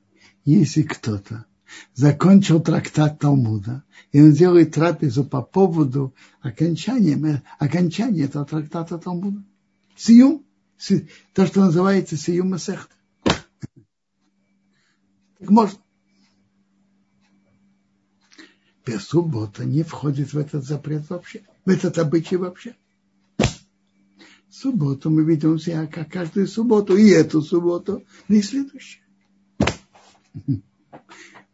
если 0.46 0.84
кто-то 0.84 1.46
закончил 1.94 2.62
трактат 2.62 3.20
Талмуда, 3.20 3.84
и 4.12 4.22
он 4.22 4.32
делает 4.32 4.74
трапезу 4.74 5.26
по 5.26 5.42
поводу 5.42 6.14
окончания, 6.42 7.44
окончания 7.60 8.24
этого 8.24 8.46
трактата 8.46 8.98
Талмуда. 8.98 9.44
Сиюм, 9.96 10.46
то, 11.34 11.46
что 11.46 11.62
называется 11.62 12.16
сиюм 12.16 12.52
Масехта. 12.52 12.94
Так 15.40 15.50
можно. 15.50 15.80
Без 18.86 19.04
суббота 19.04 19.66
не 19.66 19.84
входит 19.84 20.34
в 20.34 20.38
этот 20.38 20.64
запрет 20.64 21.10
вообще, 21.10 21.44
в 21.66 21.70
этот 21.70 21.98
обычай 21.98 22.38
вообще. 22.38 22.76
Субботу 24.50 25.10
мы 25.10 25.24
ведем 25.24 25.60
себя 25.60 25.86
как 25.88 26.12
каждую 26.12 26.48
субботу, 26.48 26.96
и 26.96 27.10
эту 27.10 27.42
субботу, 27.42 28.04
и 28.30 28.42
следующую. 28.42 29.04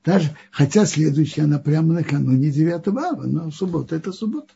Даже, 0.04 0.36
хотя 0.52 0.86
следующая, 0.86 1.44
она 1.44 1.58
прямо 1.60 1.94
накануне 1.94 2.52
9 2.52 2.88
ава, 2.88 3.24
но 3.24 3.52
суббота– 3.52 3.96
это 3.98 4.12
суббота. 4.12 4.54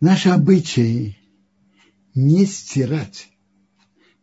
Наш 0.00 0.26
обычай 0.26 1.18
не 2.14 2.46
стирать, 2.46 3.28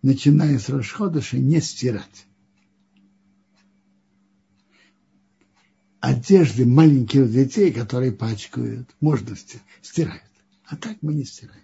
начиная 0.01 0.57
с 0.59 0.69
Рошходыша, 0.69 1.37
не 1.37 1.61
стирать. 1.61 2.26
Одежды 6.07 6.65
маленьких 6.65 7.29
детей, 7.29 7.69
которые 7.69 8.13
пачкают, 8.13 8.89
можно 9.01 9.35
стирать. 9.81 10.23
А 10.65 10.77
так 10.77 10.97
мы 11.01 11.13
не 11.13 11.25
стираем. 11.25 11.61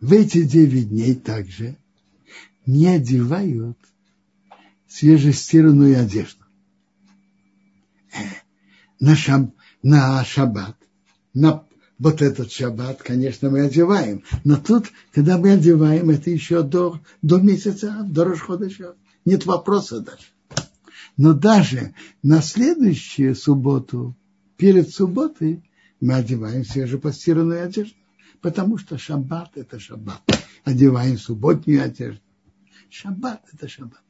В 0.00 0.12
эти 0.12 0.44
девять 0.44 0.90
дней 0.90 1.16
также 1.16 1.76
не 2.64 2.86
одевают 2.86 3.76
свежестиранную 4.86 6.00
одежду. 6.00 6.44
Э, 8.12 8.18
на, 9.00 9.16
шаб, 9.16 9.50
на 9.82 10.24
шаббат, 10.24 10.76
на 11.34 11.66
вот 11.98 12.22
этот 12.22 12.52
шаббат, 12.52 13.02
конечно, 13.02 13.50
мы 13.50 13.62
одеваем. 13.62 14.22
Но 14.44 14.56
тут, 14.56 14.86
когда 15.12 15.36
мы 15.36 15.52
одеваем, 15.52 16.10
это 16.10 16.30
еще 16.30 16.62
до, 16.62 17.00
до 17.22 17.40
месяца, 17.40 18.06
до 18.08 18.24
Рошходыша. 18.24 18.94
Нет 19.24 19.46
вопроса 19.46 20.00
даже. 20.00 20.24
Но 21.16 21.34
даже 21.34 21.94
на 22.22 22.40
следующую 22.40 23.34
субботу, 23.34 24.16
перед 24.56 24.90
субботой, 24.90 25.68
мы 26.00 26.14
одеваем 26.14 26.64
свежепостиранную 26.64 27.64
одежду. 27.64 27.96
Потому 28.40 28.78
что 28.78 28.96
шаббат– 28.98 29.50
это 29.56 29.80
шаббат. 29.80 30.22
Одеваем 30.64 31.18
субботнюю 31.18 31.82
одежду. 31.82 32.22
Шаббат– 32.88 33.42
это 33.52 33.66
шаббат. 33.66 34.02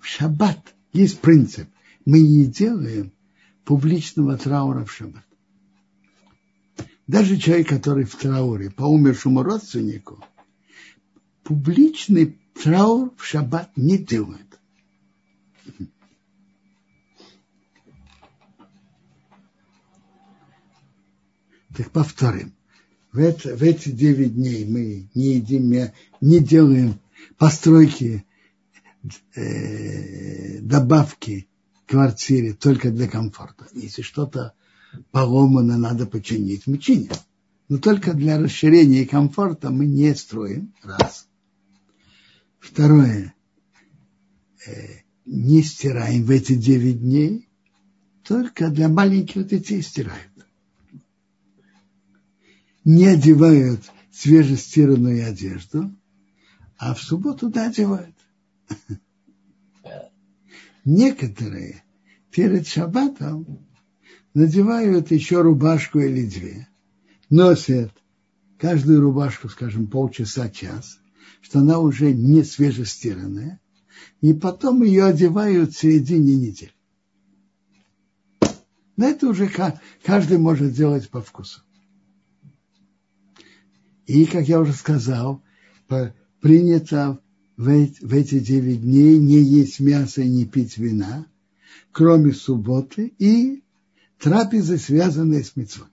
В 0.00 0.04
шаббат 0.04 0.74
есть 0.92 1.20
принцип. 1.20 1.68
Мы 2.04 2.20
не 2.20 2.46
делаем 2.46 3.12
публичного 3.66 4.38
траура 4.38 4.84
в 4.84 4.92
шаббат. 4.92 5.26
Даже 7.08 7.36
человек, 7.36 7.68
который 7.68 8.04
в 8.04 8.14
трауре 8.14 8.70
по 8.70 8.84
умершему 8.84 9.42
родственнику, 9.42 10.24
публичный 11.42 12.38
траур 12.54 13.12
в 13.16 13.24
шаббат 13.24 13.76
не 13.76 13.98
делает. 13.98 14.60
Так 21.76 21.90
повторим. 21.90 22.54
В, 23.12 23.18
это, 23.18 23.56
в 23.56 23.62
эти 23.62 23.90
девять 23.90 24.34
дней 24.34 24.64
мы 24.64 25.08
не 25.14 25.34
едим, 25.34 25.90
не 26.20 26.38
делаем 26.40 27.00
постройки, 27.36 28.24
э, 29.34 30.60
добавки 30.60 31.48
квартире 31.86 32.52
только 32.52 32.90
для 32.90 33.08
комфорта. 33.08 33.66
Если 33.72 34.02
что-то 34.02 34.52
поломано, 35.10 35.78
надо 35.78 36.06
починить, 36.06 36.66
мы 36.66 36.78
чиним. 36.78 37.12
Но 37.68 37.78
только 37.78 38.12
для 38.14 38.38
расширения 38.38 39.02
и 39.02 39.06
комфорта 39.06 39.70
мы 39.70 39.86
не 39.86 40.14
строим. 40.14 40.72
Раз. 40.82 41.26
Второе. 42.58 43.34
Э, 44.66 44.70
не 45.24 45.62
стираем 45.62 46.24
в 46.24 46.30
эти 46.30 46.54
девять 46.54 47.00
дней. 47.00 47.48
Только 48.22 48.70
для 48.70 48.88
маленьких 48.88 49.46
детей 49.46 49.82
стирают. 49.82 50.32
Не 52.84 53.06
одевают 53.06 53.80
свежестиранную 54.12 55.28
одежду, 55.28 55.92
а 56.78 56.94
в 56.94 57.02
субботу 57.02 57.48
да 57.48 57.68
одевают. 57.68 58.14
Некоторые 60.86 61.82
перед 62.30 62.68
шаббатом 62.68 63.66
надевают 64.34 65.10
еще 65.10 65.42
рубашку 65.42 65.98
или 65.98 66.24
две, 66.24 66.68
носят 67.28 67.92
каждую 68.56 69.00
рубашку, 69.00 69.48
скажем, 69.48 69.88
полчаса-час, 69.88 71.00
что 71.40 71.58
она 71.58 71.80
уже 71.80 72.12
не 72.12 72.44
свежестиранная, 72.44 73.60
и 74.20 74.32
потом 74.32 74.84
ее 74.84 75.06
одевают 75.06 75.72
в 75.72 75.78
середине 75.78 76.36
недели. 76.36 76.72
Но 78.96 79.08
это 79.08 79.26
уже 79.26 79.50
каждый 80.04 80.38
может 80.38 80.72
делать 80.72 81.10
по 81.10 81.20
вкусу. 81.20 81.62
И, 84.06 84.24
как 84.24 84.46
я 84.46 84.60
уже 84.60 84.72
сказал, 84.72 85.42
принято 86.40 87.20
в 87.56 88.12
эти 88.12 88.38
девять 88.38 88.82
дней 88.82 89.18
не 89.18 89.38
есть 89.38 89.80
мясо 89.80 90.20
и 90.20 90.28
не 90.28 90.44
пить 90.44 90.76
вина, 90.76 91.26
кроме 91.90 92.32
субботы 92.32 93.14
и 93.18 93.62
трапезы, 94.18 94.78
связанные 94.78 95.42
с 95.42 95.56
митцвой. 95.56 95.88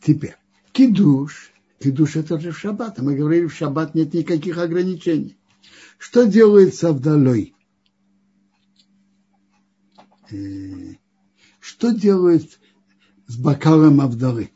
Теперь, 0.00 0.36
кидуш. 0.72 1.50
Кидуш 1.80 2.16
это 2.16 2.38
же 2.38 2.52
в 2.52 2.58
шаббат. 2.58 2.98
Мы 2.98 3.14
говорили, 3.16 3.46
в 3.46 3.54
шаббат 3.54 3.94
нет 3.94 4.14
никаких 4.14 4.58
ограничений. 4.58 5.36
Что 5.98 6.24
делается 6.24 6.92
вдалой? 6.92 7.54
Э, 10.30 10.94
что 11.60 11.90
делают 11.90 12.58
с 13.26 13.36
бокалом 13.36 14.00
Авдалы? 14.00 14.50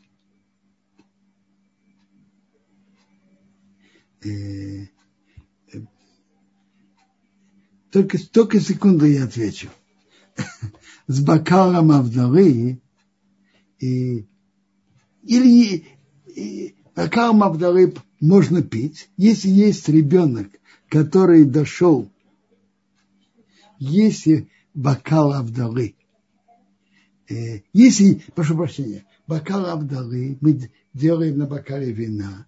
Только, 7.91 8.17
только 8.31 8.59
секунду 8.59 9.05
я 9.05 9.25
отвечу. 9.25 9.69
С 11.07 11.21
бокалом 11.21 11.91
Авдалы 11.91 12.81
и, 13.79 14.25
или 15.23 15.85
и, 16.27 16.75
бокалом 16.95 17.43
Авдалы 17.43 17.93
можно 18.19 18.61
пить, 18.61 19.09
если 19.17 19.49
есть 19.49 19.89
ребенок, 19.89 20.49
который 20.87 21.45
дошел, 21.45 22.09
если 23.79 24.49
бокал 24.73 25.33
Авдалы, 25.33 25.95
э, 27.29 27.61
если, 27.73 28.23
прошу 28.35 28.55
прощения, 28.55 29.05
бокал 29.27 29.65
Авдалы 29.65 30.37
мы 30.41 30.69
делаем 30.93 31.37
на 31.37 31.47
бокале 31.47 31.91
вина, 31.91 32.45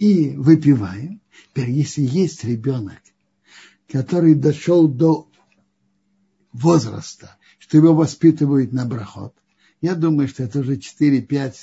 и 0.00 0.30
выпиваем. 0.30 1.20
Теперь, 1.50 1.70
если 1.70 2.02
есть 2.02 2.42
ребенок, 2.42 2.98
который 3.86 4.34
дошел 4.34 4.88
до 4.88 5.28
возраста, 6.52 7.36
что 7.58 7.76
его 7.76 7.94
воспитывают 7.94 8.72
на 8.72 8.86
брахот, 8.86 9.34
я 9.82 9.94
думаю, 9.94 10.26
что 10.26 10.42
это 10.42 10.60
уже 10.60 10.76
4-5 10.76 11.54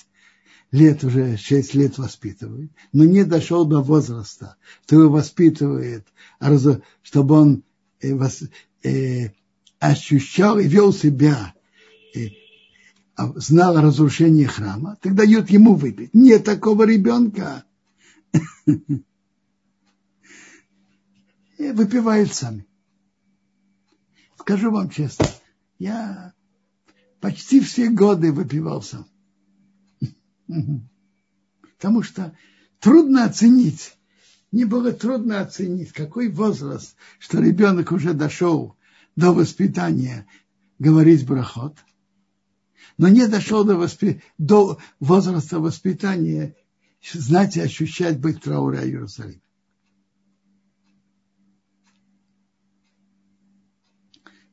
лет, 0.72 1.04
уже 1.04 1.36
6 1.36 1.74
лет 1.74 1.98
воспитывают, 1.98 2.72
но 2.94 3.06
не 3.06 3.24
дошел 3.26 3.66
до 3.66 3.82
возраста, 3.82 4.56
что 4.86 5.02
его 5.02 5.10
воспитывает, 5.10 6.06
чтобы 7.02 7.36
он 7.36 7.64
э, 8.02 8.16
э, 8.84 9.32
ощущал 9.80 10.60
и 10.60 10.68
вел 10.68 10.94
себя, 10.94 11.54
э, 12.16 12.28
знал 13.36 13.78
о 13.78 13.82
разрушении 13.82 14.46
храма, 14.46 14.98
так 15.02 15.16
дают 15.16 15.50
ему 15.50 15.74
выпить. 15.74 16.14
Нет 16.14 16.44
такого 16.44 16.84
ребенка, 16.86 17.64
и 21.58 21.72
выпивают 21.72 22.34
сами. 22.34 22.68
Скажу 24.40 24.72
вам 24.72 24.90
честно, 24.90 25.26
я 25.80 26.34
почти 27.20 27.60
все 27.60 27.90
годы 27.90 28.32
выпивал 28.32 28.82
сам. 28.82 29.06
Потому 31.78 32.04
что 32.04 32.36
трудно 32.80 33.26
оценить 33.26 33.98
не 34.52 34.66
было 34.66 34.92
трудно 34.92 35.42
оценить, 35.42 35.92
какой 35.92 36.30
возраст, 36.30 36.96
что 37.20 37.40
ребенок 37.40 37.92
уже 37.92 38.14
дошел 38.14 38.76
до 39.16 39.34
воспитания 39.34 40.26
говорить 40.80 41.26
брахот, 41.26 41.76
но 42.98 43.08
не 43.08 43.28
дошел 43.28 43.64
до, 43.64 43.76
воспи... 43.76 44.22
до 44.38 44.80
возраста 45.00 45.60
воспитания 45.60 46.56
знать 47.02 47.58
и 47.58 47.62
ощущать 47.62 48.20
быть 48.20 48.42
трауре 48.42 48.80
о 48.80 48.86
Иерусалиме. 48.86 49.42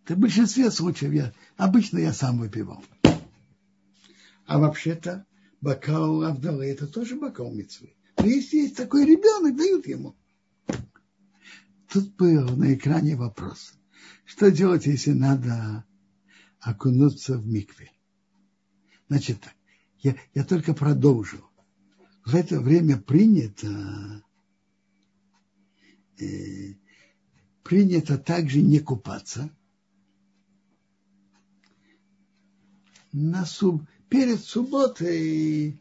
Это 0.04 0.16
в 0.16 0.18
большинстве 0.18 0.70
случаев 0.70 1.12
я, 1.12 1.33
обычно 1.57 1.98
я 1.98 2.12
сам 2.12 2.38
выпивал. 2.38 2.85
А 4.46 4.59
вообще-то 4.59 5.24
бокал 5.62 6.22
Авдалы 6.24 6.66
это 6.66 6.87
тоже 6.87 7.16
бокал 7.16 7.50
мецвы. 7.50 7.94
Но 8.18 8.26
если 8.26 8.59
есть 8.59 8.76
такой 8.76 9.07
ребенок, 9.07 9.57
дают 9.57 9.87
ему. 9.87 10.14
Тут 11.88 12.14
был 12.16 12.48
на 12.57 12.74
экране 12.74 13.16
вопрос. 13.16 13.72
Что 14.26 14.50
делать, 14.50 14.85
если 14.87 15.12
надо 15.12 15.85
окунуться 16.61 17.38
в 17.38 17.46
микве? 17.46 17.90
Значит 19.09 19.40
так, 19.40 19.54
я, 20.00 20.16
я 20.35 20.44
только 20.44 20.74
продолжу. 20.74 21.48
В 22.25 22.35
это 22.35 22.61
время 22.61 22.97
принято 22.97 24.23
э, 26.19 26.75
принято 27.63 28.19
также 28.19 28.63
не 28.63 28.79
купаться– 28.79 29.51
на 33.15 33.47
суб... 33.47 33.83
перед 34.09 34.41
субботой, 34.41 35.81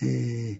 э, 0.00 0.56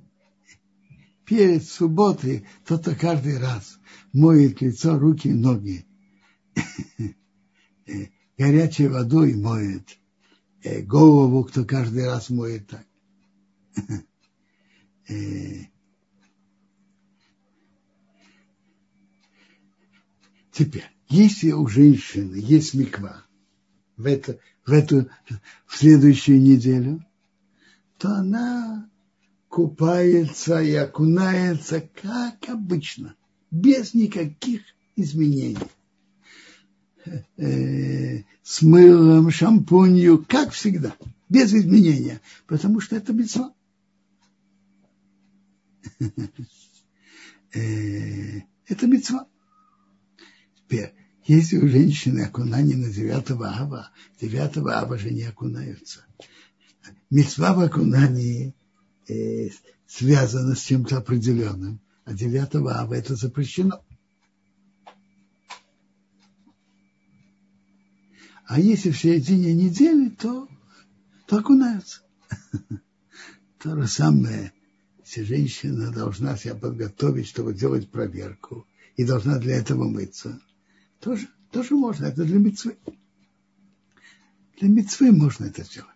перед 1.24 1.64
субботой 1.64 2.46
кто-то 2.64 2.94
каждый 2.94 3.38
раз 3.38 3.79
моет 4.12 4.61
лицо, 4.61 4.98
руки 4.98 5.33
ноги 5.33 5.87
э, 7.87 8.09
горячей 8.37 8.88
водой 8.88 9.35
моет 9.35 9.98
голову, 10.87 11.44
кто 11.44 11.64
каждый 11.64 12.05
раз 12.05 12.29
моет 12.29 12.68
так. 12.68 12.87
Э, 15.08 15.66
теперь, 20.50 20.90
если 21.08 21.52
у 21.52 21.66
женщины 21.66 22.36
есть 22.36 22.74
миква, 22.74 23.24
в, 23.96 24.06
это, 24.06 24.38
в 24.66 24.72
эту 24.72 25.08
в 25.66 25.76
следующую 25.76 26.40
неделю, 26.40 27.04
то 27.98 28.08
она 28.08 28.88
купается 29.48 30.60
и 30.60 30.74
окунается, 30.74 31.88
как 32.02 32.48
обычно, 32.48 33.14
без 33.50 33.94
никаких 33.94 34.62
изменений. 34.96 35.58
Э, 37.36 38.22
с 38.42 38.62
мылом, 38.62 39.30
шампунью, 39.30 40.24
как 40.26 40.52
всегда, 40.52 40.96
без 41.28 41.52
изменения, 41.52 42.20
потому 42.46 42.80
что 42.80 42.96
это 42.96 43.12
бецва. 43.12 43.52
Э, 47.54 48.40
это 48.66 48.86
мецва. 48.88 49.28
Теперь, 50.56 50.92
если 51.24 51.58
у 51.58 51.68
женщины 51.68 52.22
окунание 52.22 52.76
на 52.76 52.90
9 52.90 53.30
ава, 53.42 53.90
9 54.20 54.56
ава 54.56 54.98
же 54.98 55.10
не 55.10 55.22
окунаются. 55.22 56.04
Мецва 57.10 57.54
в 57.54 57.60
окунании 57.60 58.54
э, 59.08 59.50
связана 59.86 60.54
с 60.54 60.62
чем-то 60.62 60.96
определенным, 60.96 61.80
а 62.04 62.12
9 62.12 62.54
ава 62.56 62.94
это 62.94 63.14
запрещено. 63.14 63.84
А 68.46 68.60
если 68.60 68.90
в 68.90 68.98
середине 68.98 69.54
недели, 69.54 70.10
то, 70.10 70.48
то 71.26 71.38
окунаются. 71.38 72.02
То 73.58 73.80
же 73.80 73.88
самое, 73.88 74.52
женщина 75.22 75.92
должна 75.92 76.37
себя 76.37 76.55
подготовить, 76.55 77.29
чтобы 77.29 77.55
делать 77.55 77.90
проверку, 77.90 78.66
и 78.96 79.05
должна 79.05 79.38
для 79.38 79.57
этого 79.57 79.85
мыться– 79.85 80.40
тоже, 81.05 81.29
тоже 81.50 81.74
можно, 81.74 82.07
это 82.07 82.24
для 82.24 82.38
мецвы. 82.38 82.79
Для 84.59 84.68
мецвы 84.70 85.12
можно 85.12 85.44
это 85.44 85.62
сделать. 85.62 85.90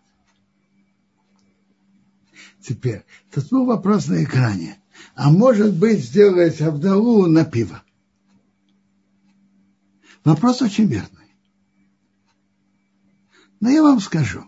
Теперь, 2.61 3.03
тут 3.31 3.49
был 3.49 3.65
вопрос 3.65 4.07
на 4.07 4.23
экране. 4.23 4.79
А 5.15 5.31
может 5.31 5.73
быть 5.73 6.03
сделать 6.03 6.61
Авдалу 6.61 7.25
на 7.25 7.43
пиво? 7.43 7.81
Вопрос 10.23 10.61
очень 10.61 10.85
верный. 10.85 11.33
Но 13.59 13.71
я 13.71 13.81
вам 13.81 13.99
скажу. 13.99 14.45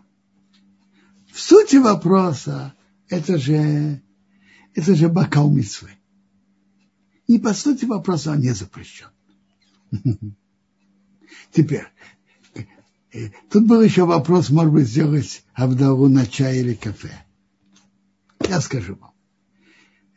В 1.33 1.39
сути 1.39 1.77
вопроса 1.77 2.75
это 3.09 3.39
же, 3.39 3.99
это 4.73 4.95
же 4.95 5.09
бокал 5.09 5.49
митцвы. 5.49 5.89
И 7.27 7.39
по 7.39 7.53
сути 7.53 7.85
вопроса 7.85 8.31
он 8.31 8.39
не 8.39 8.53
запрещен. 8.53 9.07
Теперь, 11.51 11.87
э, 13.13 13.29
тут 13.49 13.67
был 13.67 13.81
еще 13.81 14.05
вопрос, 14.05 14.49
может 14.49 14.73
быть, 14.73 14.87
сделать 14.87 15.43
Авдалу 15.53 16.07
на 16.07 16.25
чай 16.25 16.59
или 16.59 16.73
кафе. 16.73 17.11
Я 18.47 18.61
скажу 18.61 18.95
вам. 18.95 19.11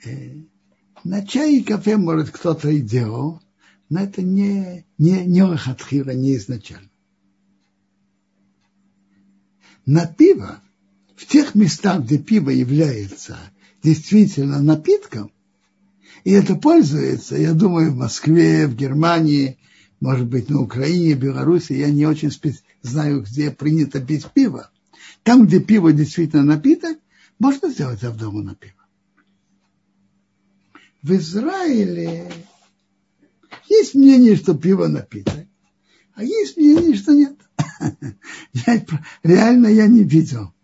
Э, 0.05 0.35
на 1.05 1.27
чай 1.27 1.57
и 1.57 1.63
кафе, 1.63 1.97
может, 1.97 2.31
кто-то 2.31 2.69
и 2.69 2.81
делал, 2.81 3.43
но 3.91 4.01
это 4.01 4.23
не, 4.23 4.85
не, 4.99 5.25
не 5.25 5.43
лохатхила, 5.43 6.11
не 6.11 6.37
изначально. 6.37 6.89
На 9.87 10.07
пиво, 10.07 10.61
в 11.15 11.27
тех 11.27 11.55
местах, 11.55 12.03
где 12.03 12.19
пиво 12.19 12.51
является 12.51 13.39
действительно 13.85 14.63
напитком, 14.63 15.31
и 16.25 16.33
это 16.33 16.57
пользуется, 16.57 17.37
я 17.37 17.53
думаю, 17.53 17.93
в 17.93 17.97
Москве, 17.97 18.67
в 18.67 18.75
Германии, 18.75 19.59
может 20.01 20.27
быть, 20.27 20.49
на 20.49 20.61
Украине, 20.61 21.13
Беларуси, 21.15 21.75
я 21.75 21.91
не 21.91 22.07
очень 22.07 22.33
знаю, 22.83 23.23
где 23.23 23.51
принято 23.51 24.01
пить 24.01 24.27
пиво. 24.33 24.71
Там, 25.23 25.47
где 25.47 25.61
пиво 25.61 25.93
действительно 25.93 26.43
напиток, 26.43 26.99
можно 27.39 27.69
сделать 27.69 28.03
авдому 28.05 28.43
на 28.43 28.55
пиво. 28.55 28.75
В 31.03 31.13
Израиле 31.13 32.33
есть 33.69 33.95
мнение, 33.95 34.37
что 34.37 34.55
пиво 34.55 34.87
напиток, 34.87 35.47
а 36.15 36.25
есть 36.25 36.57
мнение, 36.57 36.97
что 36.97 37.13
нет. 37.13 37.39
Реально 39.23 39.67
я 39.67 39.87
не 39.87 40.05
видел, 40.05 40.55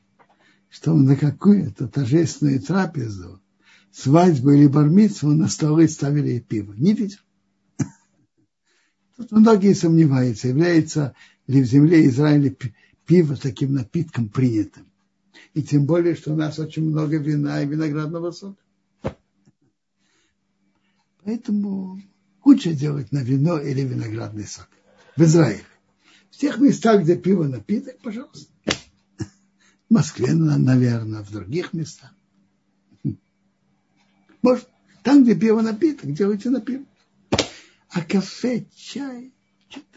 что 0.70 0.94
на 0.94 1.16
какую-то 1.16 1.88
торжественную 1.88 2.60
трапезу, 2.60 3.42
свадьбу 3.90 4.52
или 4.52 4.68
бармицу 4.68 5.28
на 5.28 5.48
столы 5.48 5.88
ставили 5.88 6.38
пиво. 6.38 6.72
Не 6.74 6.94
видел. 6.94 7.18
Тут 9.16 9.32
многие 9.32 9.74
сомневаются, 9.74 10.48
является 10.48 11.14
ли 11.48 11.60
в 11.60 11.66
земле 11.66 12.06
Израиля 12.06 12.54
пиво 13.04 13.36
таким 13.36 13.74
напитком 13.74 14.28
принятым. 14.28 14.86
И 15.54 15.62
тем 15.62 15.84
более, 15.86 16.14
что 16.14 16.32
у 16.32 16.36
нас 16.36 16.58
очень 16.60 16.88
много 16.88 17.16
вина 17.18 17.60
и 17.62 17.66
виноградного 17.66 18.30
сока. 18.30 18.62
Поэтому 21.24 22.00
лучше 22.44 22.72
делать 22.72 23.10
на 23.10 23.22
вино 23.22 23.58
или 23.58 23.82
виноградный 23.82 24.46
сок. 24.46 24.68
В 25.16 25.22
Израиле. 25.22 25.64
В 26.30 26.36
тех 26.36 26.58
местах, 26.58 27.02
где 27.02 27.16
пиво 27.16 27.44
напиток, 27.44 27.98
пожалуйста. 27.98 28.52
Москве, 29.90 30.34
наверное, 30.34 31.22
в 31.22 31.30
других 31.32 31.72
местах. 31.72 32.14
Может, 34.40 34.68
там, 35.02 35.24
где 35.24 35.34
пиво 35.34 35.60
напиток, 35.60 36.12
делайте 36.12 36.48
на 36.48 36.60
пиво. 36.60 36.86
А 37.90 38.02
кафе, 38.02 38.66
чай, 38.74 39.34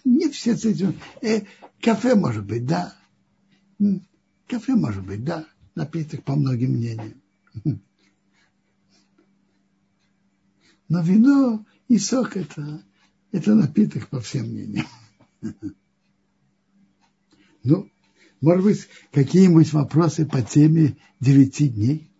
не 0.04 0.30
все 0.30 0.58
с 0.58 0.66
этим. 0.66 1.00
Э, 1.22 1.42
кафе 1.80 2.16
может 2.16 2.44
быть, 2.44 2.66
да. 2.66 2.96
Кафе 4.48 4.76
может 4.76 5.06
быть, 5.06 5.24
да. 5.24 5.46
Напиток 5.76 6.24
по 6.24 6.36
многим 6.36 6.72
мнениям. 6.72 7.22
Но 10.90 11.02
вино 11.02 11.66
и 11.88 11.98
сок 11.98 12.36
это, 12.36 12.84
это 13.32 13.56
напиток 13.56 14.10
по 14.10 14.20
всем 14.20 14.48
мнениям. 14.48 14.88
Ну, 17.66 17.90
может 18.44 18.64
быть, 18.66 18.88
какие-нибудь 19.14 19.72
вопросы 19.72 20.26
по 20.26 20.42
теме 20.42 20.98
девяти 21.22 21.70
дней? 21.70 22.12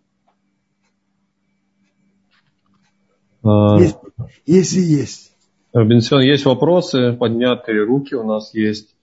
А... 3.42 3.78
Если, 3.78 3.98
если 4.46 4.80
есть. 4.80 5.32
Бенсион, 5.74 6.22
есть 6.22 6.46
вопросы, 6.46 7.12
поднятые 7.12 7.84
руки 7.84 8.14
у 8.14 8.24
нас 8.24 8.54
есть 8.54 8.96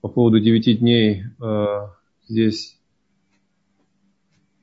по 0.00 0.08
поводу 0.08 0.40
девяти 0.40 0.74
дней. 0.74 1.24
Э, 1.42 1.88
здесь 2.26 2.78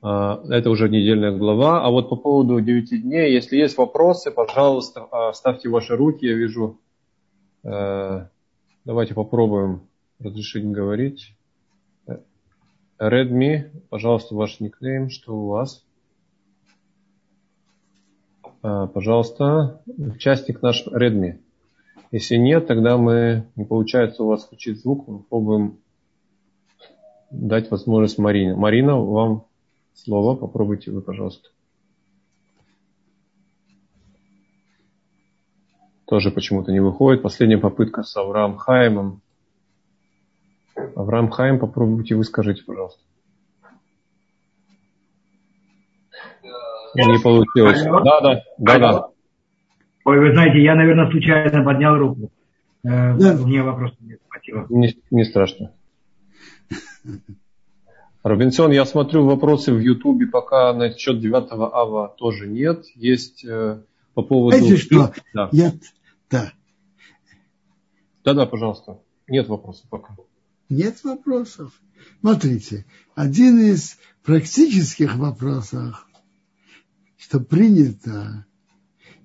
А, 0.02 0.42
это 0.48 0.70
уже 0.70 0.88
недельная 0.88 1.30
глава. 1.36 1.84
А 1.84 1.90
вот 1.90 2.08
по 2.08 2.16
поводу 2.16 2.60
9 2.60 3.02
дней, 3.02 3.34
если 3.34 3.56
есть 3.56 3.76
вопросы, 3.76 4.30
пожалуйста, 4.30 5.06
а, 5.12 5.32
ставьте 5.34 5.68
ваши 5.68 5.94
руки. 5.94 6.26
Я 6.26 6.34
вижу. 6.34 6.80
Давайте 7.62 9.12
попробуем 9.14 9.82
разрешить 10.18 10.64
говорить. 10.64 11.34
Redmi, 13.00 13.70
пожалуйста, 13.88 14.34
ваш 14.34 14.60
никнейм, 14.60 15.08
что 15.08 15.34
у 15.34 15.46
вас? 15.48 15.84
А, 18.62 18.86
пожалуйста, 18.88 19.82
участник 19.86 20.60
наш 20.60 20.86
Redmi. 20.86 21.38
Если 22.12 22.36
нет, 22.36 22.66
тогда 22.66 22.98
мы, 22.98 23.46
не 23.56 23.64
получается 23.64 24.22
у 24.22 24.26
вас 24.26 24.44
включить 24.44 24.80
звук, 24.80 25.08
мы 25.08 25.20
пробуем 25.20 25.78
дать 27.30 27.70
возможность 27.70 28.18
Марине. 28.18 28.54
Марина, 28.54 29.00
вам 29.00 29.46
слово, 29.94 30.36
попробуйте 30.36 30.90
вы, 30.90 31.00
пожалуйста. 31.00 31.48
Тоже 36.04 36.32
почему-то 36.32 36.72
не 36.72 36.80
выходит. 36.80 37.22
Последняя 37.22 37.58
попытка 37.58 38.02
с 38.02 38.14
Авраам 38.16 38.56
Хаймом. 38.56 39.22
Авраам 40.96 41.30
Хайм, 41.30 41.58
попробуйте 41.58 42.14
вы 42.14 42.24
скажите, 42.24 42.62
пожалуйста. 42.64 43.00
Не 46.94 47.18
получилось. 47.18 47.82
Да, 47.84 48.20
да, 48.20 48.42
да, 48.58 48.78
да. 48.78 49.08
Ой, 50.04 50.18
вы 50.18 50.32
знаете, 50.32 50.62
я, 50.62 50.74
наверное, 50.74 51.10
случайно 51.10 51.62
поднял 51.62 51.96
руку. 51.96 52.30
Э, 52.82 53.16
да. 53.16 53.36
У 53.40 53.46
меня 53.46 53.62
вопросов 53.62 53.98
нет. 54.00 54.20
Спасибо. 54.28 54.66
Не, 54.70 54.96
не 55.10 55.24
страшно. 55.24 55.72
Робинсон, 58.22 58.70
я 58.72 58.84
смотрю 58.84 59.24
вопросы 59.24 59.72
в 59.72 59.78
Ютубе, 59.78 60.26
пока 60.26 60.72
насчет 60.74 61.20
9 61.20 61.52
ава 61.52 62.08
тоже 62.08 62.48
нет. 62.48 62.84
Есть 62.94 63.44
э, 63.44 63.82
по 64.14 64.22
поводу... 64.22 64.58
Знаете 64.58 64.76
что? 64.76 65.12
Да. 65.32 65.48
Я... 65.52 65.72
Да. 66.30 66.52
Да-да, 68.24 68.46
пожалуйста. 68.46 68.98
Нет 69.26 69.48
вопросов 69.48 69.86
пока. 69.88 70.14
Нет 70.70 71.02
вопросов. 71.02 71.78
Смотрите, 72.20 72.86
один 73.16 73.58
из 73.58 73.98
практических 74.22 75.16
вопросов, 75.16 76.08
что 77.16 77.40
принято 77.40 78.46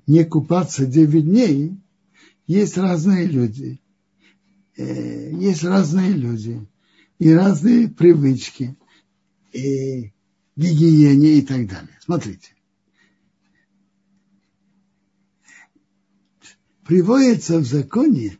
не 0.08 0.26
купаться 0.26 0.88
9 0.88 1.24
дней, 1.24 1.80
есть 2.48 2.78
разные 2.78 3.28
люди. 3.28 3.80
Э, 4.76 5.32
есть 5.32 5.64
разные 5.64 6.14
люди 6.14 6.68
и 7.20 7.32
разные 7.32 7.90
привычки 7.90 8.76
и 9.54 10.14
гигиене 10.56 11.38
и 11.38 11.42
так 11.44 11.68
далее. 11.68 11.98
Смотрите. 12.02 12.56
Приводится 16.84 17.60
в 17.60 17.66
законе, 17.66 18.38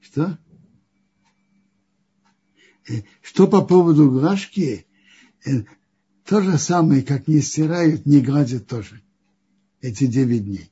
что? 0.00 0.38
Что 3.22 3.46
по 3.48 3.62
поводу 3.62 4.10
глажки, 4.10 4.86
э, 5.44 5.64
то 6.24 6.40
же 6.40 6.58
самое, 6.58 7.02
как 7.02 7.28
не 7.28 7.40
стирают, 7.40 8.06
не 8.06 8.20
гладят 8.20 8.66
тоже. 8.66 9.02
Эти 9.80 10.06
девять 10.06 10.44
дней. 10.44 10.70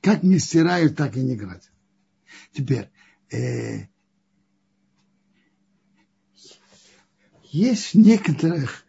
Как 0.00 0.22
не 0.22 0.38
стирают, 0.38 0.96
так 0.96 1.16
и 1.16 1.20
не 1.20 1.36
гладят. 1.36 1.70
Теперь, 2.52 2.90
э, 3.30 3.86
Есть 7.50 7.94
в 7.94 7.98
некоторых 7.98 8.84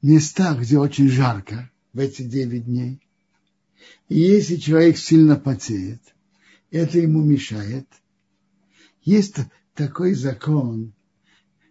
местах, 0.00 0.60
где 0.60 0.78
очень 0.78 1.08
жарко 1.08 1.70
в 1.92 1.98
эти 1.98 2.22
9 2.22 2.64
дней. 2.64 3.00
И 4.08 4.18
если 4.18 4.56
человек 4.56 4.96
сильно 4.96 5.36
потеет, 5.36 6.00
это 6.70 6.98
ему 6.98 7.22
мешает. 7.22 7.86
Есть 9.02 9.36
такой 9.74 10.14
закон, 10.14 10.94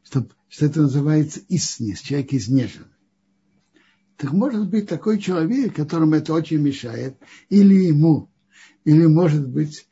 что, 0.03 0.27
что 0.49 0.65
это 0.65 0.81
называется 0.83 1.41
иснис, 1.49 2.01
человек 2.01 2.33
изнежен. 2.33 2.87
Так 4.17 4.31
может 4.31 4.69
быть 4.69 4.87
такой 4.87 5.19
человек, 5.19 5.75
которому 5.75 6.15
это 6.15 6.33
очень 6.33 6.59
мешает, 6.59 7.17
или 7.49 7.87
ему, 7.87 8.29
или 8.83 9.05
может 9.05 9.47
быть, 9.49 9.87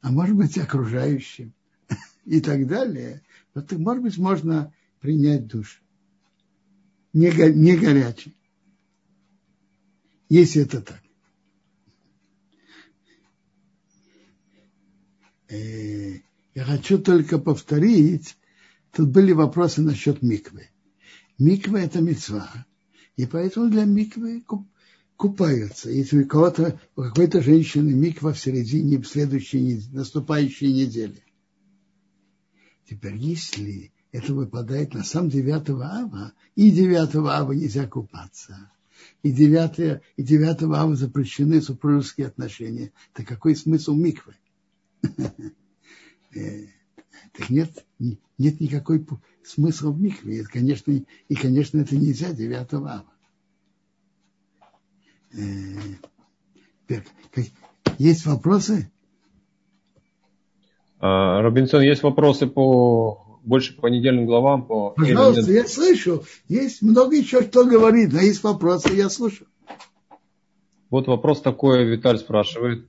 а 0.00 0.12
может 0.12 0.36
быть 0.36 0.56
окружающим 0.58 1.52
и 2.24 2.40
так 2.40 2.66
далее. 2.66 3.22
Вот, 3.54 3.72
может 3.72 4.02
быть, 4.02 4.18
можно 4.18 4.72
принять 5.00 5.46
душ. 5.46 5.82
Не, 7.12 7.30
не 7.52 7.76
горячий. 7.76 8.36
Если 10.28 10.62
это 10.62 10.80
так. 10.80 11.00
Э, 15.48 16.18
я 16.54 16.64
хочу 16.64 16.98
только 16.98 17.38
повторить, 17.38 18.36
тут 18.92 19.10
были 19.10 19.32
вопросы 19.32 19.82
насчет 19.82 20.22
миквы. 20.22 20.68
Миква– 21.38 21.76
это 21.78 22.00
мецва, 22.00 22.48
и 23.16 23.26
поэтому 23.26 23.68
для 23.68 23.84
миквы 23.84 24.44
купаются. 25.16 25.90
Если 25.90 26.22
у 26.22 26.28
кого-то, 26.28 26.80
у 26.94 27.02
какой-то 27.02 27.42
женщины 27.42 27.92
миква 27.92 28.32
в 28.32 28.38
середине 28.38 29.02
следующей, 29.02 29.82
наступающей 29.90 30.72
неделе. 30.72 31.24
Теперь, 32.88 33.16
если 33.16 33.92
это 34.12 34.32
выпадает 34.32 34.94
на 34.94 35.02
сам 35.02 35.28
9 35.28 35.70
ава, 35.70 36.34
и 36.54 36.70
9 36.70 37.16
ава 37.16 37.52
нельзя 37.52 37.88
купаться. 37.88 38.70
И 39.24 39.32
9, 39.32 40.02
и 40.16 40.22
9 40.22 40.62
ава 40.62 40.94
запрещены 40.94 41.60
супружеские 41.60 42.28
отношения. 42.28 42.92
Так 43.12 43.26
какой 43.26 43.56
смысл 43.56 43.94
миквы? 43.94 44.36
Э, 46.34 46.66
так 47.32 47.50
нет, 47.50 47.84
нет 47.98 48.60
никакой 48.60 49.06
смысла 49.44 49.90
в 49.90 50.00
микве. 50.00 50.40
Это, 50.40 50.48
конечно, 50.48 50.92
и, 50.92 51.34
конечно, 51.34 51.78
это 51.78 51.96
нельзя 51.96 52.32
9 52.32 52.72
ава. 52.74 53.04
Э, 55.36 56.98
есть 57.98 58.26
вопросы? 58.26 58.90
А, 61.00 61.42
Робинсон, 61.42 61.82
есть 61.82 62.02
вопросы 62.02 62.46
по 62.46 63.20
больше 63.44 63.76
по 63.76 63.88
недельным 63.88 64.26
главам. 64.26 64.66
По... 64.66 64.90
Пожалуйста, 64.90 65.52
я 65.52 65.66
слышу. 65.66 66.24
Есть 66.48 66.82
много 66.82 67.14
еще 67.16 67.42
кто 67.42 67.64
говорит, 67.66 68.12
но 68.12 68.20
есть 68.20 68.42
вопросы, 68.42 68.94
я 68.94 69.10
слушаю. 69.10 69.46
Вот 70.90 71.06
вопрос 71.08 71.42
такой, 71.42 71.84
Виталь 71.84 72.18
спрашивает. 72.18 72.88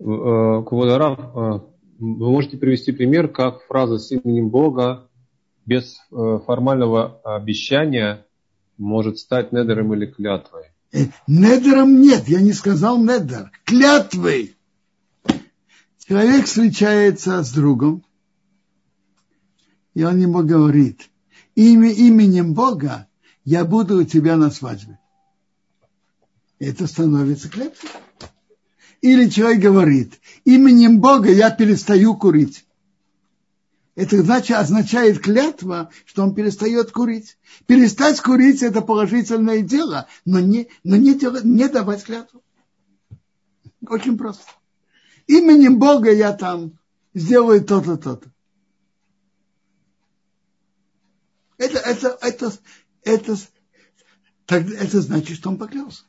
Э, 0.00 0.04
э, 0.04 0.62
Квадарав, 0.66 1.18
э, 1.18 1.60
вы 1.98 2.30
можете 2.30 2.56
привести 2.56 2.92
пример, 2.92 3.28
как 3.28 3.62
фраза 3.62 3.98
с 3.98 4.10
именем 4.10 4.48
Бога 4.48 5.08
без 5.64 5.96
формального 6.10 7.20
обещания 7.24 8.26
может 8.76 9.18
стать 9.18 9.52
недером 9.52 9.94
или 9.94 10.06
клятвой? 10.06 10.64
Недером 11.26 12.02
нет, 12.02 12.28
я 12.28 12.42
не 12.42 12.52
сказал 12.52 12.98
недер. 12.98 13.50
Клятвой. 13.64 14.54
Человек 16.06 16.44
встречается 16.44 17.42
с 17.42 17.52
другом, 17.52 18.04
и 19.94 20.04
он 20.04 20.20
ему 20.20 20.42
говорит, 20.42 21.08
имя, 21.54 21.90
именем 21.90 22.52
Бога 22.52 23.06
я 23.44 23.64
буду 23.64 24.00
у 24.00 24.04
тебя 24.04 24.36
на 24.36 24.50
свадьбе. 24.50 24.98
Это 26.58 26.86
становится 26.86 27.48
клятвой. 27.48 27.90
Или 29.04 29.28
человек 29.28 29.60
говорит, 29.60 30.18
именем 30.46 30.98
Бога 30.98 31.30
я 31.30 31.50
перестаю 31.50 32.16
курить. 32.16 32.64
Это 33.96 34.22
значит, 34.22 34.56
означает 34.56 35.20
клятва, 35.20 35.90
что 36.06 36.22
он 36.22 36.34
перестает 36.34 36.90
курить. 36.90 37.36
Перестать 37.66 38.18
курить– 38.22 38.62
это 38.62 38.80
положительное 38.80 39.60
дело, 39.60 40.08
но 40.24 40.40
не, 40.40 40.68
но 40.84 40.96
не, 40.96 41.14
делать, 41.14 41.44
не 41.44 41.68
давать 41.68 42.02
клятву. 42.02 42.42
Очень 43.86 44.16
просто. 44.16 44.50
Именем 45.26 45.78
Бога 45.78 46.10
я 46.10 46.32
там 46.32 46.78
сделаю 47.12 47.62
то-то, 47.62 47.98
то-то. 47.98 48.32
Это, 51.58 51.78
это, 51.78 52.18
это, 52.22 52.52
это, 53.02 53.36
так, 54.46 54.66
это 54.66 55.02
значит, 55.02 55.36
что 55.36 55.50
он 55.50 55.58
поклялся. 55.58 56.04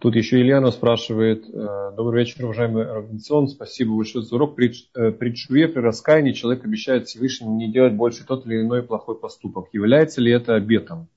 Тут 0.00 0.16
еще 0.16 0.40
Ильяна 0.40 0.70
спрашивает. 0.70 1.44
«Э, 1.48 1.92
Добрый 1.94 2.24
вечер, 2.24 2.44
уважаемый 2.44 2.84
Робинсон. 2.84 3.48
Спасибо 3.48 3.94
большое 3.94 4.24
за 4.24 4.34
урок. 4.34 4.56
При, 4.56 4.72
э, 4.94 5.10
при 5.10 5.32
при 5.32 5.80
раскаянии 5.80 6.32
человек 6.32 6.64
обещает 6.64 7.08
Всевышнему 7.08 7.56
не 7.56 7.70
делать 7.70 7.92
больше 7.92 8.24
тот 8.24 8.46
или 8.46 8.62
иной 8.62 8.82
плохой 8.82 9.18
поступок. 9.18 9.68
Является 9.72 10.22
ли 10.22 10.32
это 10.32 10.54
обетом? 10.54 11.08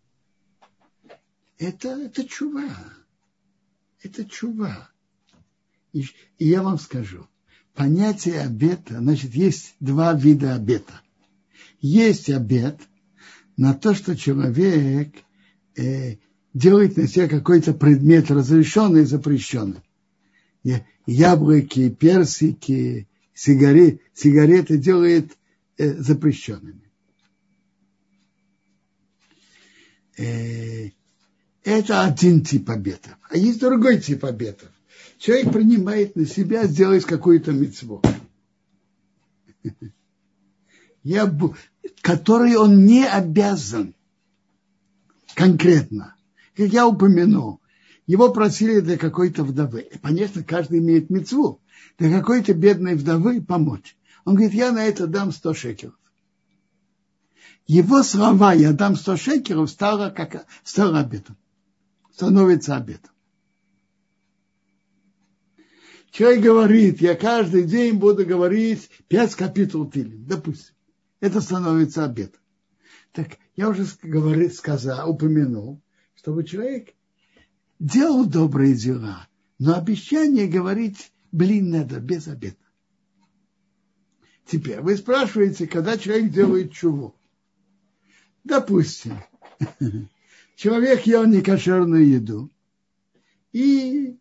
Это, 1.58 1.90
это 1.90 2.28
чува. 2.28 2.70
Это 4.04 4.26
чува. 4.26 4.90
И, 5.94 6.02
и 6.38 6.48
я 6.48 6.64
вам 6.64 6.78
скажу, 6.80 7.28
понятие 7.74 8.42
обета, 8.42 8.98
значит, 8.98 9.34
есть 9.36 9.76
два 9.80 10.14
вида 10.14 10.56
обета. 10.56 11.02
Есть 11.80 12.30
обет 12.30 12.78
на 13.56 13.74
то, 13.74 13.94
что 13.94 14.18
человек 14.18 15.16
э, 15.78 16.18
делает 16.54 16.98
на 16.98 17.08
себя 17.08 17.28
какой-то 17.28 17.74
предмет 17.74 18.30
разрешенный 18.30 19.02
и 19.02 19.06
запрещенный. 19.06 19.82
Яблоки, 21.06 21.90
персики, 21.90 23.08
сигареты, 23.34 24.00
сигареты 24.14 24.78
делает 24.78 25.38
э, 25.78 25.94
запрещенными. 25.96 26.90
Э, 30.18 30.92
это 31.64 32.06
один 32.06 32.44
тип 32.44 32.70
обетов. 32.70 33.18
А 33.30 33.38
есть 33.38 33.60
другой 33.60 34.00
тип 34.00 34.24
обетов. 34.24 34.70
Человек 35.18 35.52
принимает 35.52 36.16
на 36.16 36.26
себя 36.26 36.66
сделать 36.68 37.04
какую-то 37.04 37.52
мецву. 37.52 38.02
Который 42.02 42.56
он 42.56 42.86
не 42.86 43.06
обязан 43.06 43.94
конкретно. 45.36 46.16
Как 46.56 46.70
я 46.70 46.88
упомянул, 46.88 47.62
его 48.06 48.32
просили 48.32 48.80
для 48.80 48.98
какой-то 48.98 49.44
вдовы. 49.44 49.82
И, 49.82 49.98
конечно, 49.98 50.44
каждый 50.44 50.80
имеет 50.80 51.10
мецву. 51.10 51.62
Для 51.98 52.12
какой-то 52.18 52.54
бедной 52.54 52.96
вдовы 52.96 53.42
помочь. 53.42 53.98
Он 54.26 54.36
говорит, 54.36 54.54
я 54.54 54.72
на 54.72 54.86
это 54.86 55.08
дам 55.08 55.32
100 55.32 55.54
шекелов. 55.54 55.96
Его 57.66 58.04
слова 58.04 58.54
«я 58.54 58.74
дам 58.74 58.96
100 58.96 59.18
шекелов» 59.18 59.70
стало, 59.70 60.10
как, 60.10 60.46
стало 60.64 61.00
обетом. 61.00 61.38
Становится 62.12 62.76
обетом. 62.76 63.12
Человек 66.12 66.44
говорит, 66.44 67.02
я 67.02 67.16
каждый 67.16 67.64
день 67.64 67.96
буду 67.96 68.26
говорить 68.26 68.90
пять 69.08 69.34
капитул 69.34 69.90
Тилим, 69.90 70.26
допустим. 70.26 70.76
Это 71.22 71.42
становится 71.42 72.06
обетом. 72.06 72.42
Так 73.14 73.38
я 73.56 73.70
уже 73.70 73.86
говорил, 74.04 74.52
сказал, 74.52 75.10
упомянул, 75.10 75.82
чтобы 76.24 76.46
человек 76.46 76.96
делал 77.80 78.26
добрые 78.26 78.76
дела, 78.76 79.28
но 79.60 79.76
обещание 79.76 80.48
говорить, 80.48 81.12
блин, 81.34 81.70
надо 81.70 82.00
без 82.00 82.30
обета. 82.30 82.56
Теперь 84.46 84.80
вы 84.80 84.96
спрашиваете, 84.96 85.68
когда 85.68 85.98
человек 85.98 86.32
делает 86.32 86.72
чуву. 86.72 87.14
Допустим, 88.46 89.18
человек 90.56 91.06
ел 91.06 91.26
некошерную 91.26 92.08
еду, 92.08 92.50
и 93.52 94.18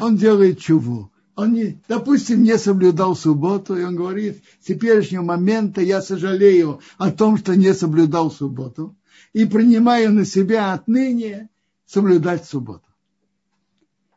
он 0.00 0.16
делает 0.16 0.60
чуву. 0.60 1.10
Он, 1.34 1.52
не, 1.52 1.82
допустим, 1.88 2.44
не 2.44 2.56
соблюдал 2.58 3.16
субботу, 3.16 3.76
и 3.76 3.82
он 3.82 3.96
говорит, 3.96 4.40
с 4.60 4.66
теперешнего 4.66 5.24
момента 5.24 5.80
я 5.80 6.00
сожалею 6.00 6.80
о 6.96 7.10
том, 7.10 7.38
что 7.38 7.56
не 7.56 7.74
соблюдал 7.74 8.30
субботу, 8.30 8.96
и 9.34 9.44
принимаю 9.44 10.12
на 10.12 10.24
себя 10.24 10.72
отныне 10.72 11.50
соблюдать 11.84 12.46
субботу. 12.46 12.88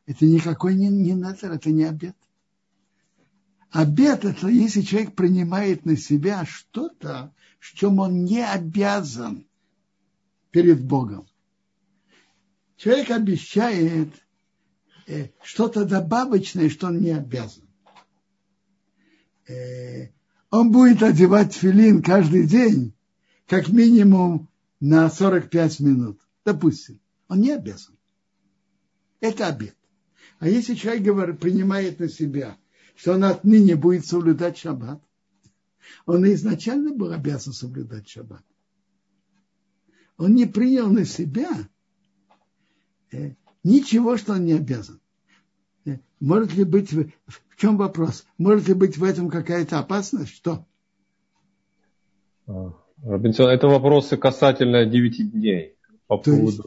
Это 0.05 0.25
никакой 0.25 0.75
не, 0.75 0.87
не 0.87 1.15
назар, 1.15 1.51
это 1.51 1.69
не 1.71 1.83
обед. 1.83 2.15
Обед– 3.71 4.23
это 4.23 4.47
если 4.47 4.81
человек 4.81 5.15
принимает 5.15 5.85
на 5.85 5.97
себя 5.97 6.45
что-то, 6.45 7.33
в 7.59 7.73
чем 7.73 7.99
он 7.99 8.23
не 8.23 8.45
обязан 8.45 9.45
перед 10.51 10.81
Богом. 10.85 11.27
Человек 12.77 13.09
обещает 13.09 14.13
э, 15.07 15.29
что-то 15.43 15.83
добавочное, 15.83 16.69
что 16.69 16.87
он 16.87 17.01
не 17.01 17.11
обязан. 17.11 17.67
Э, 19.47 20.09
он 20.51 20.71
будет 20.71 21.03
одевать 21.03 21.53
филин 21.53 22.01
каждый 22.01 22.47
день, 22.47 22.93
как 23.47 23.67
минимум 23.67 24.47
на 24.79 25.09
45 25.09 25.79
минут, 25.79 26.19
допустим. 26.45 26.99
Он 27.27 27.41
не 27.41 27.51
обязан. 27.51 27.95
Это 29.19 29.47
обед. 29.47 29.75
А 30.39 30.47
если 30.47 30.75
человек 30.75 31.03
говорит, 31.03 31.39
принимает 31.39 31.99
на 31.99 32.07
себя, 32.07 32.57
что 32.95 33.13
он 33.13 33.23
отныне 33.23 33.75
будет 33.75 34.05
соблюдать 34.05 34.57
шаббат, 34.57 35.01
он 36.05 36.25
изначально 36.33 36.93
был 36.93 37.11
обязан 37.11 37.53
соблюдать 37.53 38.07
шаббат. 38.07 38.43
Он 40.17 40.33
не 40.35 40.45
принял 40.45 40.89
на 40.89 41.05
себя 41.05 41.69
э, 43.11 43.33
ничего, 43.63 44.17
что 44.17 44.33
он 44.33 44.45
не 44.45 44.53
обязан. 44.53 44.99
Э, 45.85 45.97
может 46.19 46.53
ли 46.53 46.63
быть, 46.63 46.91
в 46.91 47.55
чем 47.55 47.77
вопрос? 47.77 48.25
Может 48.37 48.67
ли 48.67 48.73
быть 48.73 48.97
в 48.97 49.03
этом 49.03 49.29
какая-то 49.29 49.79
опасность? 49.79 50.33
Что? 50.33 50.65
Робинсон, 53.07 53.49
это 53.49 53.67
вопросы 53.67 54.17
касательно 54.17 54.85
9 54.85 55.31
дней. 55.31 55.75
По 56.07 56.17
поводу... 56.17 56.45
Есть, 56.45 56.61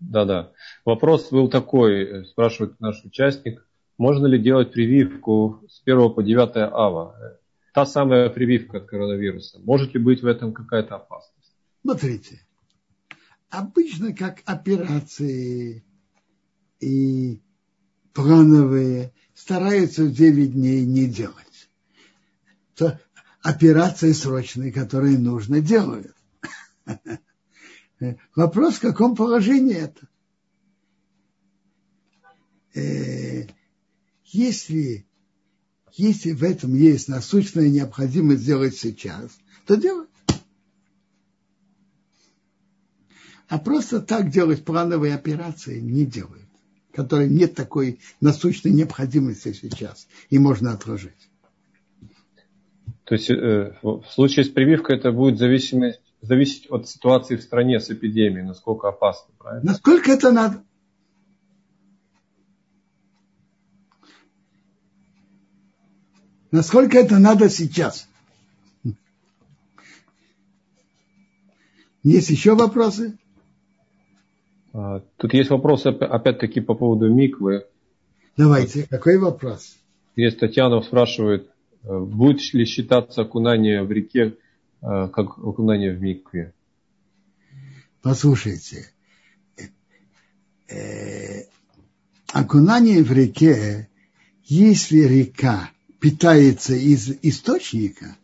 да-да. 0.00 0.52
Вопрос 0.84 1.30
был 1.30 1.48
такой, 1.48 2.02
э, 2.02 2.24
спрашивает 2.24 2.80
наш 2.80 3.04
участник, 3.04 3.64
можно 3.96 4.26
ли 4.26 4.38
делать 4.38 4.72
прививку 4.72 5.62
с 5.68 5.80
1 5.84 6.12
по 6.12 6.22
9 6.24 6.56
ава? 6.56 7.38
Та 7.72 7.86
самая 7.86 8.28
прививка 8.30 8.78
от 8.78 8.86
коронавируса. 8.86 9.60
Может 9.60 9.94
ли 9.94 10.00
быть 10.00 10.22
в 10.22 10.26
этом 10.26 10.52
какая-то 10.52 10.96
опасность? 10.96 11.54
Смотрите, 11.82 12.40
обычно 13.48 14.12
как 14.12 14.42
операции 14.44 15.84
и 16.80 17.40
плановые 18.12 19.12
стараются 19.34 20.02
в 20.02 20.12
9 20.12 20.52
дней 20.52 20.84
не 20.84 21.06
делать. 21.06 21.70
То 22.74 22.98
операции 23.46 24.10
срочные, 24.10 24.72
которые 24.72 25.18
нужно, 25.18 25.60
делают. 25.60 26.14
Вопрос, 28.34 28.74
в 28.74 28.80
каком 28.80 29.14
положении 29.14 29.76
это? 29.76 30.08
Э, 32.74 33.46
если, 34.24 35.06
если 35.92 36.32
в 36.32 36.42
этом 36.42 36.74
есть 36.74 37.06
насущная 37.08 37.68
необходимость 37.68 38.42
сделать 38.42 38.76
сейчас, 38.76 39.38
то 39.64 39.76
делать. 39.76 40.10
А 43.48 43.58
просто 43.58 44.00
так 44.00 44.30
делать 44.30 44.64
плановые 44.64 45.14
операции 45.14 45.78
не 45.78 46.04
делают, 46.04 46.48
которые 46.92 47.30
нет 47.30 47.54
такой 47.54 48.00
насущной 48.20 48.72
необходимости 48.72 49.52
сейчас, 49.52 50.08
и 50.30 50.38
можно 50.40 50.72
отложить. 50.72 51.30
То 53.06 53.14
есть 53.14 53.30
э, 53.30 53.72
в 53.82 54.04
случае 54.10 54.44
с 54.44 54.48
прививкой 54.48 54.96
это 54.96 55.12
будет 55.12 55.38
зависимость 55.38 56.00
зависеть 56.22 56.68
от 56.70 56.88
ситуации 56.88 57.36
в 57.36 57.42
стране 57.42 57.78
с 57.78 57.88
эпидемией, 57.88 58.44
насколько 58.44 58.88
опасно, 58.88 59.32
правильно? 59.38 59.70
Насколько 59.70 60.10
это 60.10 60.32
надо? 60.32 60.64
Насколько 66.50 66.98
это 66.98 67.18
надо 67.18 67.48
сейчас? 67.48 68.08
Есть 72.02 72.30
еще 72.30 72.56
вопросы? 72.56 73.18
А, 74.72 75.00
тут 75.16 75.32
есть 75.32 75.50
вопросы, 75.50 75.88
опять-таки, 75.88 76.60
по 76.60 76.74
поводу 76.74 77.08
миквы. 77.08 77.66
Давайте, 78.36 78.84
какой 78.88 79.18
вопрос? 79.18 79.76
Есть 80.16 80.40
Татьяна 80.40 80.80
спрашивает, 80.82 81.50
будет 81.86 82.52
ли 82.52 82.64
считаться 82.64 83.22
окунание 83.22 83.82
в 83.82 83.90
реке 83.90 84.36
Э, 84.82 85.08
как 85.08 85.38
окунание 85.38 85.92
в 85.92 86.00
микве? 86.00 86.52
Послушайте, 88.02 88.92
э, 90.68 91.44
окунание 92.32 93.02
в 93.02 93.12
реке, 93.12 93.88
если 94.44 95.00
река 95.00 95.70
питается 95.98 96.74
из 96.74 97.10
источника, 97.22 98.16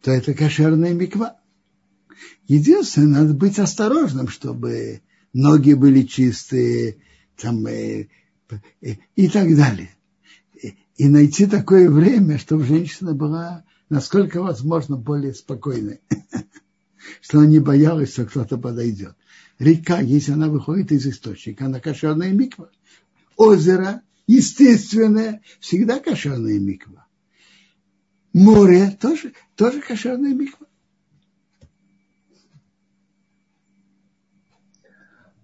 то 0.00 0.10
это 0.10 0.34
кошерная 0.34 0.92
миква. 0.92 1.36
Единственное, 2.48 3.20
надо 3.20 3.34
быть 3.34 3.60
осторожным, 3.60 4.26
чтобы 4.26 5.02
ноги 5.32 5.74
были 5.74 6.02
чистые 6.02 6.96
там, 7.36 7.68
и, 7.68 8.08
и 9.14 9.28
так 9.28 9.54
далее. 9.54 9.90
И, 10.96 11.08
найти 11.08 11.46
такое 11.46 11.90
время, 11.90 12.38
чтобы 12.38 12.64
женщина 12.64 13.14
была 13.14 13.64
насколько 13.92 14.40
возможно 14.40 14.96
более 14.96 15.34
спокойной, 15.34 16.00
что 17.20 17.40
она 17.40 17.46
не 17.46 17.58
боялась, 17.58 18.14
что 18.14 18.24
кто-то 18.24 18.56
подойдет. 18.56 19.14
Река, 19.58 20.00
если 20.00 20.32
она 20.32 20.48
выходит 20.48 20.92
из 20.92 21.06
источника, 21.06 21.66
она 21.66 21.78
кошерная 21.78 22.32
миква. 22.32 22.70
Озеро, 23.36 24.00
естественное, 24.26 25.42
всегда 25.60 26.00
кошерная 26.00 26.58
миква. 26.58 27.06
Море 28.32 28.96
тоже, 28.98 29.34
тоже 29.56 29.82
кошерная 29.82 30.32
миква. 30.32 30.66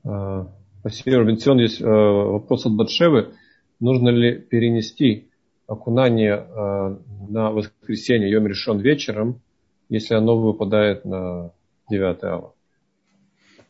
А, 0.04 0.50
спасибо, 0.80 1.18
Робинсон. 1.18 1.58
Есть 1.58 1.82
а, 1.82 1.86
вопрос 1.86 2.64
от 2.64 2.72
Батшевы. 2.72 3.34
Нужно 3.78 4.08
ли 4.08 4.38
перенести 4.38 5.27
окунание 5.68 6.34
э, 6.34 6.96
на 7.28 7.50
воскресенье, 7.50 8.30
Йом 8.30 8.46
решен 8.46 8.80
вечером, 8.80 9.40
если 9.88 10.14
оно 10.14 10.36
выпадает 10.36 11.04
на 11.04 11.52
9 11.88 12.24
ава? 12.24 12.54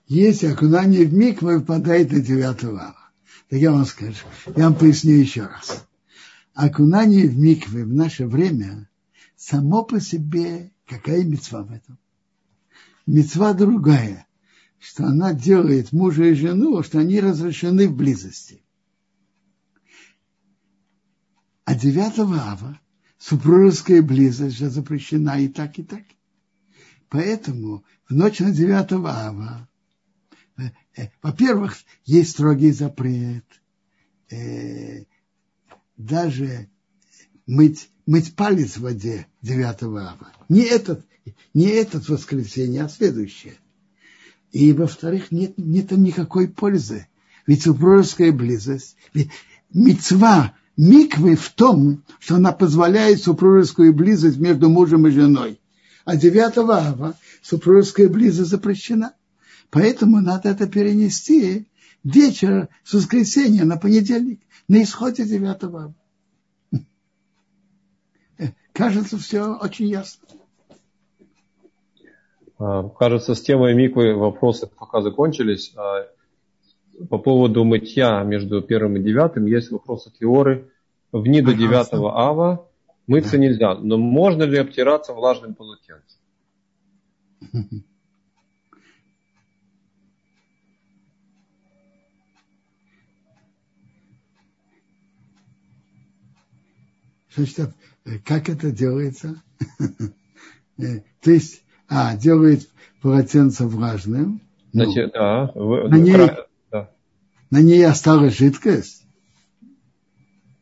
Если 0.07 0.47
окунание 0.47 1.05
в 1.05 1.13
миг 1.13 1.43
выпадает 1.43 2.13
на 2.13 2.21
9 2.21 2.65
ава. 2.65 2.95
Так 3.51 3.59
я 3.59 3.73
вам 3.73 3.85
скажу, 3.85 4.25
я 4.57 4.65
вам 4.65 4.75
поясню 4.75 5.15
еще 5.15 5.43
раз. 5.43 5.87
Окунание 6.55 7.27
в 7.27 7.39
миквы 7.39 7.85
в 7.85 7.93
наше 7.93 8.27
время 8.27 8.89
само 9.37 9.85
по 9.85 10.01
себе, 10.01 10.71
какая 10.87 11.25
мецва 11.25 11.63
в 11.63 11.73
этом? 11.73 11.99
Мецва 13.07 13.55
другая, 13.55 14.27
что 14.79 15.05
она 15.05 15.35
делает 15.35 15.93
мужа 15.93 16.25
и 16.25 16.35
жену, 16.35 16.83
что 16.83 17.01
они 17.01 17.21
разрешены 17.21 17.89
в 17.89 17.97
близости. 17.97 18.63
А 21.69 21.75
9 21.75 22.19
ава 22.21 22.81
супружеская 23.19 24.01
близость 24.01 24.57
же 24.57 24.71
запрещена 24.71 25.39
и 25.39 25.49
так, 25.49 25.79
и 25.79 25.83
так. 25.83 26.03
Поэтому 27.11 27.85
в 28.09 28.15
ночь 28.15 28.39
на 28.39 28.53
9 28.53 28.93
ава, 28.93 29.69
э, 30.57 30.63
э, 30.97 31.09
во-первых, 31.21 31.77
есть 32.07 32.31
строгий 32.31 32.71
запрет 32.71 33.45
э, 34.31 35.05
даже 35.99 36.71
мыть, 37.47 37.91
мыть 38.07 38.35
палец 38.35 38.79
в 38.79 38.85
воде 38.85 39.27
9 39.43 39.83
ава. 39.83 40.33
Не 40.49 40.63
этот, 40.63 41.05
не 41.53 41.67
этот 41.67 42.09
воскресенье, 42.09 42.85
а 42.85 42.89
следующее. 42.89 43.57
И, 44.53 44.73
во-вторых, 44.73 45.31
нет, 45.31 45.53
нет 45.59 45.91
там 45.91 46.03
никакой 46.03 46.49
пользы. 46.49 47.09
Ведь 47.47 47.65
супружеская 47.65 48.33
близость, 48.33 48.97
ведь 49.13 49.29
мецва 49.69 50.55
миквы 50.79 51.35
в 51.35 51.51
том, 51.51 52.05
что 52.21 52.37
она 52.37 52.53
позволяет 52.53 53.21
супружескую 53.21 53.93
близость 53.93 54.39
между 54.39 54.71
мужем 54.71 55.07
и 55.07 55.11
женой. 55.11 55.61
А 56.07 56.17
9 56.17 56.57
ава 56.59 57.15
супружеская 57.43 58.09
близость 58.09 58.49
запрещена. 58.49 59.13
Поэтому 59.71 60.23
надо 60.23 60.49
это 60.49 60.67
перенести 60.67 61.67
вечер 62.03 62.69
с 62.85 62.95
воскресенья 62.95 63.65
на 63.65 63.77
понедельник, 63.77 64.41
на 64.69 64.83
исходе 64.83 65.25
9 65.25 65.65
ава. 65.65 65.95
Кажется, 68.73 69.19
все 69.19 69.55
очень 69.57 69.89
ясно. 69.89 70.29
А, 72.61 72.89
кажется, 72.89 73.35
с 73.35 73.43
темой 73.43 73.75
миквы 73.75 74.15
вопросы 74.15 74.69
пока 74.69 75.03
закончились. 75.03 75.75
По 77.11 77.19
поводу 77.19 77.65
мытья 77.65 78.23
между 78.23 78.61
первым 78.61 78.97
и 78.97 79.03
девятым 79.03 79.47
есть 79.47 79.71
вопрос 79.71 80.07
от 80.07 80.21
Леоры. 80.21 80.71
В 81.13 81.25
дни 81.25 81.41
до 81.43 81.55
девятого 81.55 82.19
ава 82.19 82.69
мыться 83.07 83.39
нельзя, 83.39 83.75
но 83.77 83.97
можно 83.97 84.43
ли 84.43 84.59
обтираться 84.59 85.15
влажным 85.15 85.55
полотенцем? 85.55 86.19
Значит, 97.35 97.71
как 98.25 98.49
это 98.49 98.73
делается? 98.73 99.41
То 100.77 101.31
есть, 101.31 101.63
а, 101.89 102.17
делает 102.17 102.69
полотенце 103.01 103.67
влажным. 103.67 104.41
Значит, 104.73 105.13
ну, 105.15 105.21
да, 105.21 105.53
на, 105.89 105.97
ней. 105.97 106.31
На 107.51 107.63
ней 107.63 107.85
осталась 107.85 108.37
жидкость. 108.37 109.05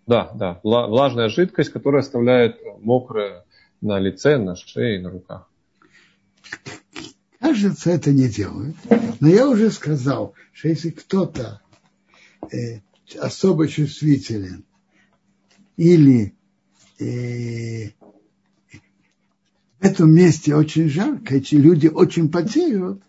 Да, 0.07 0.31
да, 0.35 0.61
влажная 0.63 1.29
жидкость, 1.29 1.73
которая 1.73 2.03
оставляет 2.03 2.61
мокрое 2.81 3.45
на 3.81 3.99
лице, 3.99 4.39
на 4.39 4.55
шее, 4.55 5.01
на 5.01 5.11
руках. 5.11 5.51
Кажется, 7.41 7.91
это 7.91 8.13
не 8.13 8.29
делают. 8.29 8.77
Но 9.21 9.29
я 9.29 9.49
уже 9.49 9.71
сказал, 9.71 10.35
что 10.53 10.69
если 10.69 10.91
кто-то 10.91 11.61
э, 12.53 12.81
особо 13.19 13.67
чувствителен 13.67 14.65
или 15.77 16.35
э, 17.01 17.91
в 19.81 19.85
этом 19.85 20.13
месте 20.15 20.55
очень 20.55 20.89
жарко, 20.89 21.37
эти 21.37 21.57
люди 21.57 21.89
очень 21.89 22.31
потеют, 22.31 23.03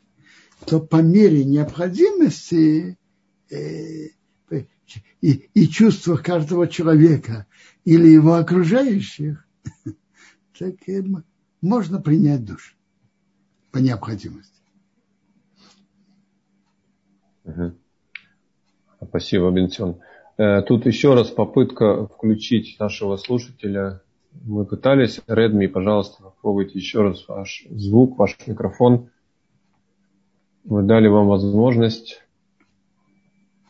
то 0.65 0.79
по 0.79 0.97
мере 0.97 1.45
необходимости 1.45 2.96
и, 3.49 5.29
и 5.53 5.67
чувствах 5.67 6.23
каждого 6.23 6.67
человека 6.67 7.45
или 7.85 8.07
его 8.07 8.35
окружающих, 8.35 9.47
так 10.57 10.75
можно 11.61 12.01
принять 12.01 12.45
душ 12.45 12.75
по 13.71 13.77
необходимости. 13.77 14.53
Спасибо, 19.01 19.51
Бенсион. 19.51 19.99
Э, 20.37 20.61
тут 20.61 20.85
еще 20.85 21.13
раз 21.13 21.29
попытка 21.29 22.07
включить 22.07 22.77
нашего 22.79 23.17
слушателя. 23.17 24.01
Мы 24.43 24.65
пытались. 24.65 25.21
Редми, 25.27 25.67
пожалуйста, 25.67 26.23
попробуйте 26.23 26.77
еще 26.77 27.01
раз 27.01 27.27
ваш 27.27 27.65
звук, 27.69 28.17
ваш 28.17 28.37
микрофон. 28.45 29.09
Мы 30.63 30.83
дали 30.83 31.07
вам 31.07 31.27
возможность. 31.27 32.21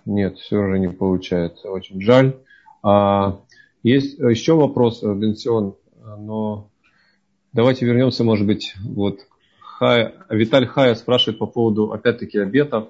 Нет, 0.07 0.37
все 0.37 0.65
же 0.65 0.79
не 0.79 0.89
получается. 0.89 1.69
Очень 1.69 2.01
жаль. 2.01 2.37
А, 2.81 3.41
есть 3.83 4.17
еще 4.17 4.53
вопрос, 4.55 5.03
Бенсион, 5.03 5.75
но 6.01 6.69
давайте 7.51 7.85
вернемся, 7.85 8.23
может 8.23 8.47
быть, 8.47 8.73
вот 8.81 9.19
Хай, 9.59 10.15
Виталь 10.29 10.65
Хая 10.65 10.95
спрашивает 10.95 11.39
по 11.39 11.45
поводу, 11.45 11.91
опять-таки, 11.91 12.39
обетов. 12.39 12.89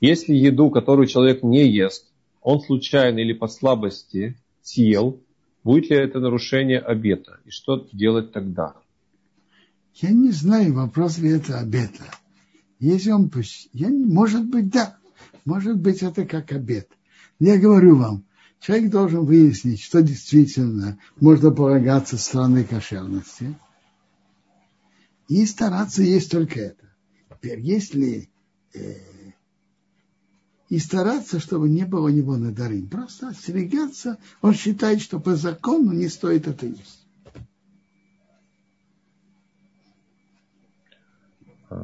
Если 0.00 0.34
еду, 0.34 0.70
которую 0.70 1.06
человек 1.06 1.42
не 1.42 1.68
ест, 1.68 2.10
он 2.40 2.60
случайно 2.60 3.18
или 3.18 3.34
по 3.34 3.46
слабости 3.46 4.36
съел, 4.62 5.20
будет 5.62 5.90
ли 5.90 5.96
это 5.96 6.18
нарушение 6.18 6.78
обета? 6.78 7.40
И 7.44 7.50
что 7.50 7.86
делать 7.92 8.32
тогда? 8.32 8.74
Я 9.94 10.10
не 10.10 10.30
знаю, 10.30 10.74
вопрос 10.74 11.18
ли 11.18 11.28
это 11.30 11.58
обета. 11.58 12.04
Если 12.80 13.10
он, 13.10 13.30
я, 13.72 13.88
может 13.88 14.44
быть, 14.46 14.70
да. 14.70 14.97
Может 15.48 15.80
быть, 15.80 16.02
это 16.02 16.26
как 16.26 16.52
обед. 16.52 16.90
Я 17.38 17.56
говорю 17.56 17.96
вам, 17.96 18.26
человек 18.60 18.90
должен 18.90 19.24
выяснить, 19.24 19.80
что 19.80 20.02
действительно 20.02 20.98
можно 21.20 21.50
полагаться 21.50 22.18
страны 22.18 22.64
кошерности. 22.64 23.58
И 25.26 25.46
стараться 25.46 26.02
есть 26.02 26.30
только 26.30 26.60
это. 26.60 26.94
Теперь, 27.30 27.60
если 27.60 28.28
э, 28.74 28.96
и 30.68 30.78
стараться, 30.78 31.40
чтобы 31.40 31.70
не 31.70 31.86
было 31.86 32.08
у 32.08 32.10
него 32.10 32.36
надарим. 32.36 32.90
Просто 32.90 33.28
остерегаться. 33.28 34.18
Он 34.42 34.52
считает, 34.52 35.00
что 35.00 35.18
по 35.18 35.34
закону 35.34 35.92
не 35.92 36.08
стоит 36.08 36.46
это 36.46 36.66
есть. 36.66 37.06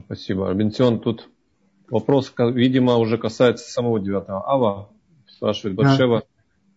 Спасибо. 0.04 0.50
Арбентион, 0.50 1.00
тут 1.00 1.30
Вопрос, 1.88 2.32
видимо, 2.38 2.96
уже 2.96 3.18
касается 3.18 3.70
самого 3.70 4.00
9 4.00 4.24
ава. 4.28 4.90
Спрашивает 5.26 5.76
Батшева. 5.76 6.20
Да. 6.20 6.26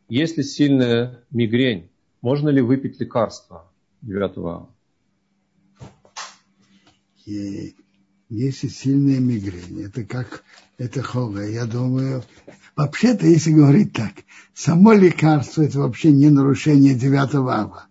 Если 0.10 0.42
сильная 0.42 1.24
мигрень, 1.32 1.90
можно 2.22 2.50
ли 2.50 2.62
выпить 2.62 3.00
лекарство 3.00 3.72
9 4.02 4.38
ава? 4.38 4.70
Если 7.26 8.68
сильная 8.68 9.20
мигрень, 9.20 9.84
это 9.84 10.04
как 10.04 10.44
это 10.78 11.02
хога. 11.02 11.48
Я 11.48 11.66
думаю, 11.66 12.24
вообще-то, 12.76 13.26
если 13.26 13.52
говорить 13.52 13.94
так, 13.94 14.12
само 14.54 14.94
лекарство 14.94 15.62
это 15.62 15.80
вообще 15.80 16.12
не 16.12 16.30
нарушение 16.30 16.94
9 16.94 17.36
ава. 17.36 17.88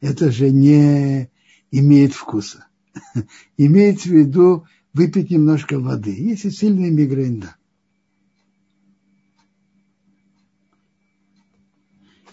Это 0.00 0.30
же 0.30 0.50
не 0.50 1.30
имеет 1.70 2.14
вкуса. 2.14 2.66
Имеется 3.56 4.08
в 4.08 4.12
виду 4.12 4.66
выпить 4.92 5.30
немножко 5.30 5.78
воды. 5.78 6.14
Если 6.16 6.50
сильный 6.50 6.90
мигрень, 6.90 7.40
да. 7.40 7.56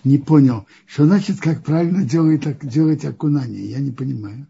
Не 0.03 0.17
понял, 0.17 0.65
что 0.85 1.05
значит, 1.05 1.39
как 1.41 1.63
правильно 1.63 2.05
делать, 2.05 2.41
делать 2.61 3.03
окунание. 3.03 3.65
Я 3.65 3.79
не 3.79 3.91
понимаю. 3.91 4.47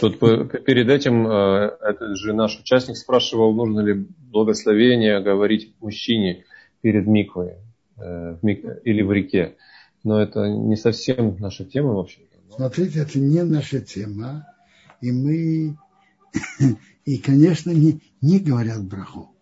Тут 0.00 0.18
перед 0.18 0.88
этим 0.88 1.28
э, 1.28 1.76
этот 1.80 2.16
же 2.16 2.32
наш 2.32 2.58
участник 2.58 2.96
спрашивал, 2.96 3.54
нужно 3.54 3.80
ли 3.80 4.06
благословение 4.32 5.20
говорить 5.20 5.74
мужчине 5.80 6.44
перед 6.80 7.06
миквой 7.06 7.58
э, 7.98 8.36
или 8.42 9.02
в 9.02 9.12
реке. 9.12 9.56
Но 10.02 10.20
это 10.20 10.48
не 10.48 10.74
совсем 10.74 11.36
наша 11.38 11.64
тема 11.64 11.92
вообще. 11.92 12.18
Смотрите, 12.56 13.00
это 13.00 13.20
не 13.20 13.44
наша 13.44 13.80
тема. 13.80 14.44
И 15.00 15.12
мы 15.12 15.76
И, 17.04 17.18
конечно, 17.18 17.70
не, 17.70 18.00
не 18.20 18.38
говорят 18.38 18.84
браху. 18.84 19.34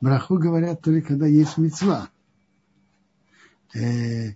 Браху 0.00 0.38
говорят 0.38 0.82
только 0.82 1.08
когда 1.08 1.26
есть 1.26 1.56
мецва. 1.58 2.10
Э, 3.74 4.34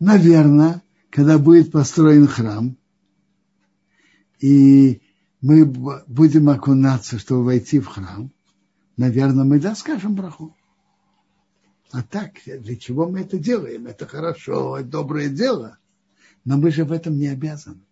наверное, 0.00 0.82
когда 1.10 1.38
будет 1.38 1.70
построен 1.70 2.26
храм, 2.26 2.76
и 4.40 5.00
мы 5.40 5.64
будем 5.64 6.48
окунаться, 6.48 7.18
чтобы 7.18 7.44
войти 7.44 7.78
в 7.78 7.86
храм, 7.86 8.32
наверное, 8.96 9.44
мы 9.44 9.60
да 9.60 9.74
скажем 9.74 10.14
браху. 10.14 10.56
А 11.92 12.02
так, 12.02 12.32
для 12.46 12.76
чего 12.76 13.08
мы 13.08 13.20
это 13.20 13.38
делаем? 13.38 13.86
Это 13.86 14.06
хорошо, 14.06 14.78
это 14.78 14.88
доброе 14.88 15.28
дело, 15.28 15.78
но 16.44 16.56
мы 16.56 16.70
же 16.70 16.84
в 16.84 16.92
этом 16.92 17.18
не 17.18 17.28
обязаны. 17.28 17.82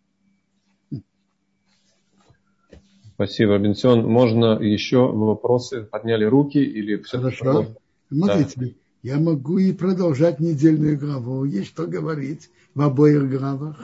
Спасибо, 3.21 3.59
Бенсион. 3.59 4.09
Можно 4.09 4.59
еще 4.59 5.13
вопросы? 5.13 5.83
Подняли 5.83 6.25
руки 6.25 6.57
или 6.57 6.97
все? 7.03 7.19
Хорошо. 7.19 7.67
Смотрите, 8.11 8.53
да. 8.57 8.67
я 9.03 9.21
могу 9.21 9.59
и 9.59 9.75
продолжать 9.75 10.41
недельную 10.41 10.99
главу. 10.99 11.45
Есть 11.45 11.67
что 11.69 11.87
говорить 11.87 12.49
в 12.75 12.81
обоих 12.81 13.29
главах. 13.31 13.79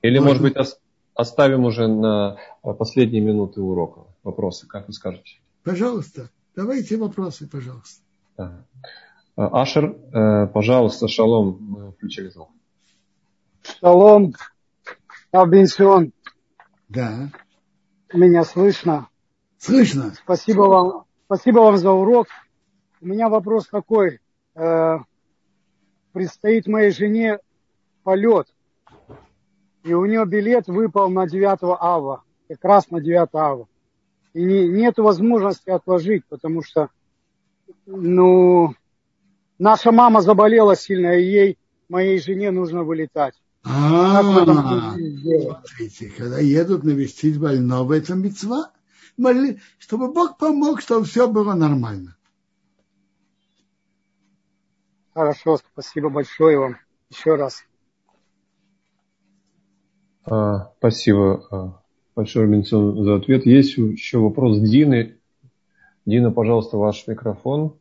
Или, 0.00 0.18
может 0.18 0.40
быть, 0.40 0.54
оставим 1.12 1.66
уже 1.66 1.86
на 1.86 2.38
последние 2.62 3.20
минуты 3.20 3.60
урока 3.60 4.06
вопросы, 4.22 4.66
как 4.66 4.86
вы 4.86 4.94
скажете? 4.94 5.32
Пожалуйста, 5.62 6.30
давайте 6.54 6.96
вопросы, 6.96 7.46
пожалуйста. 7.46 8.02
Да. 8.38 8.64
Ашер, 9.36 9.94
э, 10.14 10.46
пожалуйста, 10.46 11.08
шалом, 11.08 11.58
мы 11.60 11.92
включили 11.92 12.30
звук. 12.30 12.48
Шалом, 13.60 14.32
Абинсион. 15.30 16.12
Да. 16.88 17.30
Меня 18.12 18.44
слышно? 18.44 19.08
Слышно. 19.58 20.14
Спасибо 20.14 20.62
вам, 20.62 21.04
спасибо 21.26 21.58
вам 21.58 21.76
за 21.76 21.90
урок. 21.90 22.28
У 23.00 23.06
меня 23.06 23.28
вопрос 23.28 23.66
такой. 23.66 24.20
Э, 24.54 24.98
предстоит 26.12 26.68
моей 26.68 26.92
жене 26.92 27.40
полет. 28.04 28.46
И 29.82 29.92
у 29.92 30.04
нее 30.04 30.24
билет 30.24 30.68
выпал 30.68 31.08
на 31.10 31.26
9 31.26 31.58
ава. 31.80 32.22
Как 32.48 32.64
раз 32.64 32.90
на 32.90 33.00
9 33.00 33.28
ава. 33.32 33.66
И 34.34 34.44
не, 34.44 34.68
нет 34.68 34.98
возможности 34.98 35.70
отложить, 35.70 36.24
потому 36.28 36.62
что, 36.62 36.90
ну, 37.86 38.74
наша 39.58 39.90
мама 39.90 40.20
заболела 40.20 40.76
сильно, 40.76 41.18
и 41.18 41.24
ей, 41.24 41.58
моей 41.88 42.20
жене, 42.20 42.52
нужно 42.52 42.84
вылетать. 42.84 43.34
А, 43.68 44.22
смотрите, 44.94 46.08
когда 46.10 46.38
едут 46.38 46.84
навестить 46.84 47.40
больного, 47.40 47.94
это 47.94 48.14
мецва, 48.14 48.70
чтобы 49.78 50.12
Бог 50.12 50.38
помог, 50.38 50.80
чтобы 50.80 51.04
все 51.04 51.28
было 51.28 51.54
нормально. 51.54 52.16
Хорошо, 55.14 55.56
спасибо 55.56 56.10
большое 56.10 56.58
вам 56.58 56.76
еще 57.10 57.34
раз. 57.34 57.64
А, 60.24 60.72
спасибо 60.78 61.46
а, 61.50 61.82
большое, 62.14 62.46
Бенсон, 62.46 63.02
за 63.02 63.16
ответ. 63.16 63.46
Есть 63.46 63.76
еще 63.78 64.18
вопрос 64.18 64.58
Дины. 64.60 65.18
Дина, 66.04 66.30
пожалуйста, 66.30 66.76
ваш 66.76 67.04
микрофон. 67.08 67.76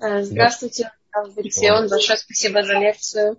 Э, 0.00 0.22
здравствуйте. 0.22 0.90
Бенсион, 1.36 1.88
большое 1.88 2.18
спасибо 2.18 2.62
за 2.62 2.74
лекцию. 2.74 3.38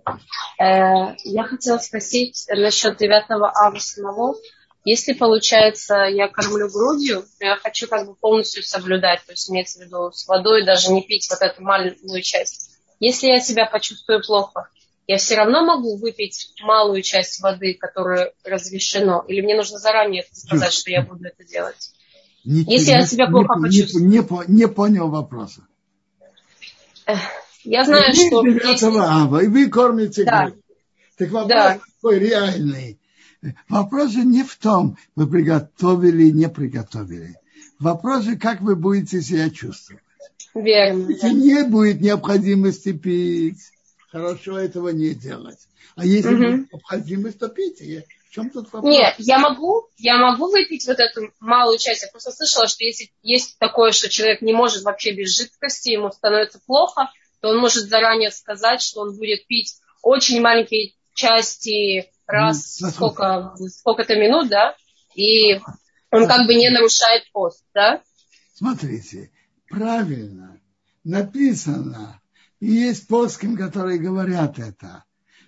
Э, 0.58 1.14
я 1.24 1.44
хотела 1.44 1.78
спросить 1.78 2.44
насчет 2.48 2.96
9 2.98 3.24
ава 3.30 3.78
самого. 3.78 4.36
Если, 4.84 5.12
получается, 5.12 6.06
я 6.10 6.28
кормлю 6.28 6.68
грудью, 6.68 7.24
то 7.38 7.44
я 7.46 7.56
хочу 7.56 7.86
как 7.86 8.06
бы 8.06 8.14
полностью 8.16 8.64
соблюдать, 8.64 9.20
то 9.24 9.32
есть 9.32 9.48
имеется 9.48 9.78
в 9.78 9.82
виду 9.82 10.10
с 10.12 10.26
водой 10.26 10.64
даже 10.64 10.92
не 10.92 11.02
пить 11.02 11.28
вот 11.30 11.40
эту 11.40 11.62
маленькую 11.62 12.20
часть. 12.20 12.70
Если 12.98 13.28
я 13.28 13.40
себя 13.40 13.66
почувствую 13.66 14.22
плохо, 14.22 14.68
я 15.06 15.18
все 15.18 15.36
равно 15.36 15.64
могу 15.64 15.96
выпить 15.96 16.52
малую 16.62 17.02
часть 17.02 17.40
воды, 17.40 17.74
которая 17.74 18.32
разрешено, 18.44 19.24
или 19.28 19.40
мне 19.40 19.56
нужно 19.56 19.78
заранее 19.78 20.24
сказать, 20.32 20.72
что 20.72 20.90
я 20.90 21.02
буду 21.02 21.26
это 21.26 21.44
делать? 21.44 21.92
Не, 22.44 22.62
Если 22.62 22.90
не, 22.90 22.96
я 22.96 23.06
себя 23.06 23.28
плохо 23.28 23.54
не, 23.56 23.62
почувствую. 23.62 24.08
Не, 24.08 24.18
не, 24.18 24.44
не 24.48 24.68
понял 24.68 25.08
вопроса. 25.08 25.66
Я 27.64 27.84
знаю, 27.84 28.12
вы 28.12 28.26
что... 28.26 28.46
Если... 28.46 28.98
Ава, 28.98 29.42
и 29.42 29.46
вы 29.46 29.68
кормите 29.68 30.24
да. 30.24 30.52
Так 31.16 31.30
вопрос 31.30 31.48
да. 31.48 31.78
такой 31.78 32.18
реальный. 32.18 32.98
Вопрос 33.68 34.12
же 34.12 34.24
не 34.24 34.44
в 34.44 34.56
том, 34.56 34.96
вы 35.16 35.26
приготовили 35.26 36.24
или 36.24 36.30
не 36.30 36.48
приготовили. 36.48 37.36
Вопрос 37.78 38.24
же, 38.24 38.36
как 38.36 38.60
вы 38.60 38.76
будете 38.76 39.20
себя 39.20 39.50
чувствовать. 39.50 40.02
Верно. 40.54 41.08
Если 41.10 41.28
да. 41.28 41.32
не 41.32 41.64
будет 41.64 42.00
необходимости 42.00 42.92
пить, 42.92 43.60
хорошо 44.10 44.58
этого 44.58 44.90
не 44.90 45.14
делать. 45.14 45.58
А 45.96 46.06
если 46.06 46.34
угу. 46.34 46.38
будет 46.38 46.72
необходимость, 46.72 47.38
то 47.38 47.48
пейте. 47.48 48.04
В 48.28 48.34
чем 48.34 48.50
тут 48.50 48.72
вопрос? 48.72 48.90
Нет, 48.90 49.14
я 49.18 49.38
могу, 49.38 49.88
я 49.98 50.16
могу 50.16 50.50
выпить 50.50 50.86
вот 50.86 50.98
эту 51.00 51.32
малую 51.40 51.78
часть. 51.78 52.02
Я 52.02 52.08
просто 52.08 52.32
слышала, 52.32 52.66
что 52.66 52.84
если 52.84 53.10
есть 53.22 53.58
такое, 53.58 53.92
что 53.92 54.08
человек 54.08 54.40
не 54.40 54.52
может 54.52 54.84
вообще 54.84 55.12
без 55.12 55.36
жидкости, 55.36 55.90
ему 55.90 56.10
становится 56.10 56.60
плохо, 56.64 57.10
то 57.42 57.48
он 57.48 57.58
может 57.58 57.88
заранее 57.88 58.30
сказать, 58.30 58.80
что 58.80 59.00
он 59.00 59.16
будет 59.16 59.46
пить 59.48 59.74
очень 60.00 60.40
маленькие 60.40 60.94
части 61.12 62.08
раз 62.26 62.76
сколько, 62.76 63.54
сколько-то 63.68 64.14
минут, 64.14 64.48
да, 64.48 64.76
и 65.14 65.56
он 66.10 66.28
как 66.28 66.46
бы 66.46 66.54
не 66.54 66.70
нарушает 66.70 67.24
пост, 67.32 67.64
да? 67.74 68.00
Смотрите, 68.54 69.32
правильно 69.68 70.60
написано, 71.02 72.22
и 72.60 72.70
есть 72.70 73.08
плоским, 73.08 73.56
которые 73.56 73.98
говорят 73.98 74.60
это, 74.60 75.04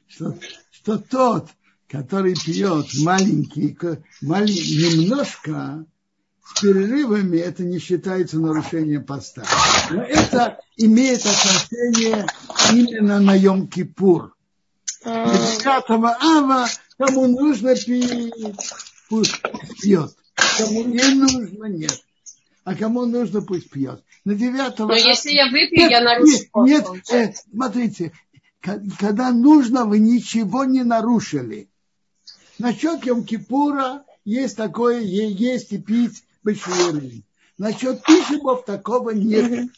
что, 0.08 0.36
что 0.72 0.98
тот, 0.98 1.48
который 1.88 2.34
пьет 2.34 2.86
маленький, 3.04 3.78
маленький 4.20 4.98
немножко, 4.98 5.86
с 6.44 6.60
перерывами 6.60 7.38
это 7.38 7.64
не 7.64 7.78
считается 7.78 8.38
нарушением 8.38 9.04
поста. 9.04 9.44
Но 9.90 10.02
это 10.02 10.60
имеет 10.76 11.20
отношение 11.20 12.26
именно 12.72 13.18
на 13.20 13.36
Йом-Кипур. 13.36 14.30
9 15.04 15.64
ава, 16.22 16.68
кому 16.98 17.26
нужно 17.26 17.74
пить, 17.74 18.32
пусть 19.08 19.40
пьет. 19.82 20.10
Кому 20.58 20.84
не 20.84 21.14
нужно, 21.14 21.64
нет. 21.64 22.02
А 22.64 22.74
кому 22.74 23.06
нужно, 23.06 23.40
пусть 23.42 23.70
пьет. 23.70 24.02
На 24.24 24.34
9 24.34 24.78
Но 24.78 24.94
если 24.94 25.30
я 25.30 25.46
выпью, 25.50 25.80
нет, 25.80 25.90
я 25.90 26.00
нарушу 26.00 26.38
Нет, 26.64 26.86
нет 26.88 27.10
э, 27.10 27.32
смотрите, 27.50 28.12
когда 28.60 29.32
нужно, 29.32 29.84
вы 29.84 29.98
ничего 29.98 30.64
не 30.64 30.82
нарушили. 30.82 31.68
Насчет 32.58 33.04
Йом-Кипура 33.04 34.02
есть 34.24 34.56
такое, 34.56 35.00
есть 35.00 35.72
и 35.72 35.78
пить 35.78 36.23
бешвурим. 36.44 37.24
Насчет 37.58 38.02
пишемов 38.02 38.64
такого 38.64 39.10
нет. 39.10 39.68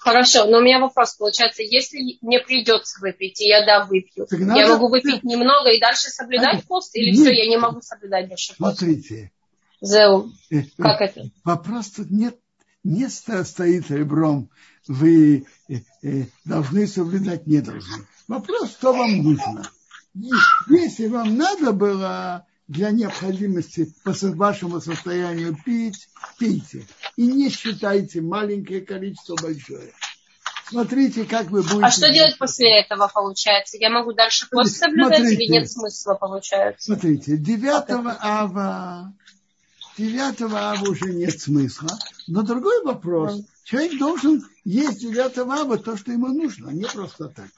Хорошо, 0.00 0.46
но 0.46 0.58
у 0.58 0.62
меня 0.62 0.78
вопрос 0.78 1.16
получается, 1.16 1.62
если 1.62 2.18
мне 2.22 2.40
придется 2.40 2.98
выпить, 3.00 3.40
и 3.42 3.48
я 3.48 3.66
да 3.66 3.84
выпью, 3.84 4.26
так 4.26 4.38
я 4.38 4.68
могу 4.68 4.88
выпить 4.88 5.22
немного 5.22 5.70
и 5.70 5.80
дальше 5.80 6.08
соблюдать 6.08 6.64
пост, 6.64 6.96
или 6.96 7.10
нет. 7.10 7.20
все, 7.20 7.32
я 7.34 7.46
не 7.48 7.58
могу 7.58 7.82
соблюдать 7.82 8.28
больше 8.28 8.54
пост? 8.56 8.78
Смотрите. 8.78 9.32
Зеу, 9.80 10.32
э, 10.50 10.62
как 10.78 11.02
это? 11.02 11.30
Вопрос 11.44 11.90
тут 11.90 12.10
нет, 12.10 12.38
не 12.84 13.08
стоит 13.08 13.90
ребром, 13.90 14.50
вы 14.86 15.46
э, 15.68 15.74
э, 16.02 16.24
должны 16.44 16.86
соблюдать, 16.86 17.46
не 17.46 17.60
должны. 17.60 18.06
Вопрос, 18.28 18.70
что 18.70 18.92
вам 18.92 19.18
нужно. 19.18 19.70
Если 20.68 21.06
вам 21.08 21.36
надо 21.36 21.72
было 21.72 22.46
для 22.68 22.90
необходимости 22.90 23.92
по 24.04 24.12
вашему 24.12 24.80
состоянию 24.80 25.56
пить, 25.64 26.08
пейте. 26.38 26.86
И 27.16 27.26
не 27.26 27.50
считайте 27.50 28.20
маленькое 28.20 28.82
количество 28.82 29.36
большое. 29.42 29.92
Смотрите, 30.68 31.24
как 31.24 31.50
вы 31.50 31.62
будете... 31.62 31.84
А 31.84 31.90
что 31.90 32.12
делать 32.12 32.36
после 32.36 32.80
этого, 32.80 33.10
получается? 33.12 33.78
Я 33.78 33.88
могу 33.88 34.12
дальше 34.12 34.46
пост 34.50 34.76
соблюдать 34.76 35.20
смотрите, 35.20 35.44
или 35.44 35.52
нет 35.52 35.70
смысла, 35.70 36.14
получается? 36.14 36.84
Смотрите, 36.84 37.38
9 37.38 37.66
ава, 38.20 39.14
9 39.96 40.42
ава 40.42 40.78
уже 40.82 41.14
нет 41.14 41.40
смысла. 41.40 41.88
Но 42.26 42.42
другой 42.42 42.84
вопрос. 42.84 43.40
Человек 43.64 43.98
должен 43.98 44.46
есть 44.64 45.00
9 45.00 45.38
ава 45.38 45.78
то, 45.78 45.96
что 45.96 46.12
ему 46.12 46.28
нужно, 46.28 46.68
а 46.68 46.72
не 46.74 46.84
просто 46.84 47.28
так. 47.28 47.48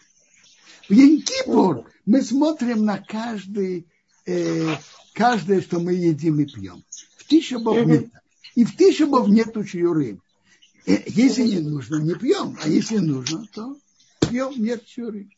В 0.88 0.92
Янкипур 0.92 1.90
мы 2.06 2.22
смотрим 2.22 2.84
на 2.84 2.98
каждый 2.98 3.88
э, 4.26 4.76
каждое, 5.12 5.60
что 5.60 5.80
мы 5.80 5.94
едим 5.94 6.40
и 6.40 6.46
пьем. 6.46 6.84
В 7.16 7.26
Тишебов 7.26 7.86
нет. 7.86 8.06
И 8.54 8.64
в 8.64 8.76
Тишебов 8.76 9.28
нету 9.28 9.64
чуры. 9.64 10.18
Э, 10.86 10.96
если 11.06 11.42
не 11.42 11.60
нужно, 11.60 11.96
не 11.96 12.14
пьем. 12.14 12.58
А 12.62 12.68
если 12.68 12.98
нужно, 12.98 13.46
то 13.54 13.76
пьем, 14.28 14.52
нет 14.56 14.84
чуры. 14.86 15.28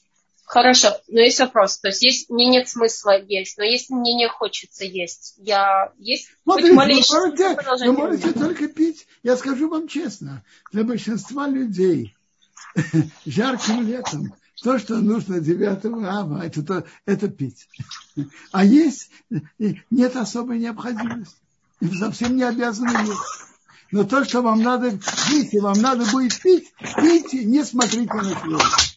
Хорошо, 0.45 0.89
но 1.09 1.21
есть 1.21 1.41
вопрос. 1.41 1.79
То 1.79 1.89
есть, 1.89 2.03
есть 2.03 2.31
мне 2.31 2.47
нет 2.47 2.69
смысла 2.69 3.19
есть, 3.19 3.57
но 3.57 3.65
если 3.65 3.95
мне 3.95 4.15
не 4.15 4.29
хочется 4.29 4.85
есть, 4.85 5.35
я 5.39 5.93
есть 5.99 6.29
Смотрите, 6.43 6.75
малейший 6.75 7.21
вы 7.21 7.27
можете, 7.29 7.87
вы 7.87 7.93
можете 7.93 8.33
только 8.33 8.69
пить. 8.69 9.07
Я 9.23 9.37
скажу 9.37 9.71
вам 9.71 9.89
честно, 9.89 10.45
для 10.71 10.85
большинства 10.85 11.49
людей 11.49 12.15
жарким 13.25 13.87
летом 13.87 14.35
то, 14.63 14.79
что 14.79 14.97
нужно 14.99 15.41
9 15.41 15.85
ава, 16.05 16.45
это, 16.45 16.63
то, 16.63 16.85
это 17.05 17.29
пить. 17.29 17.69
А 18.53 18.65
есть, 18.65 19.11
нет 19.91 20.17
особой 20.17 20.59
необходимости. 20.59 21.37
Совсем 21.99 22.37
не 22.37 22.45
обязаны 22.45 22.91
есть. 23.07 23.21
Но 23.91 24.05
то, 24.05 24.25
что 24.25 24.41
вам 24.41 24.63
надо 24.63 24.93
пить, 25.29 25.53
и 25.53 25.61
вам 25.61 25.81
надо 25.81 26.11
будет 26.11 26.41
пить, 26.41 26.73
пейте, 26.97 27.45
не 27.45 27.65
смотрите 27.65 28.15
на 28.15 28.25
свет. 28.25 28.92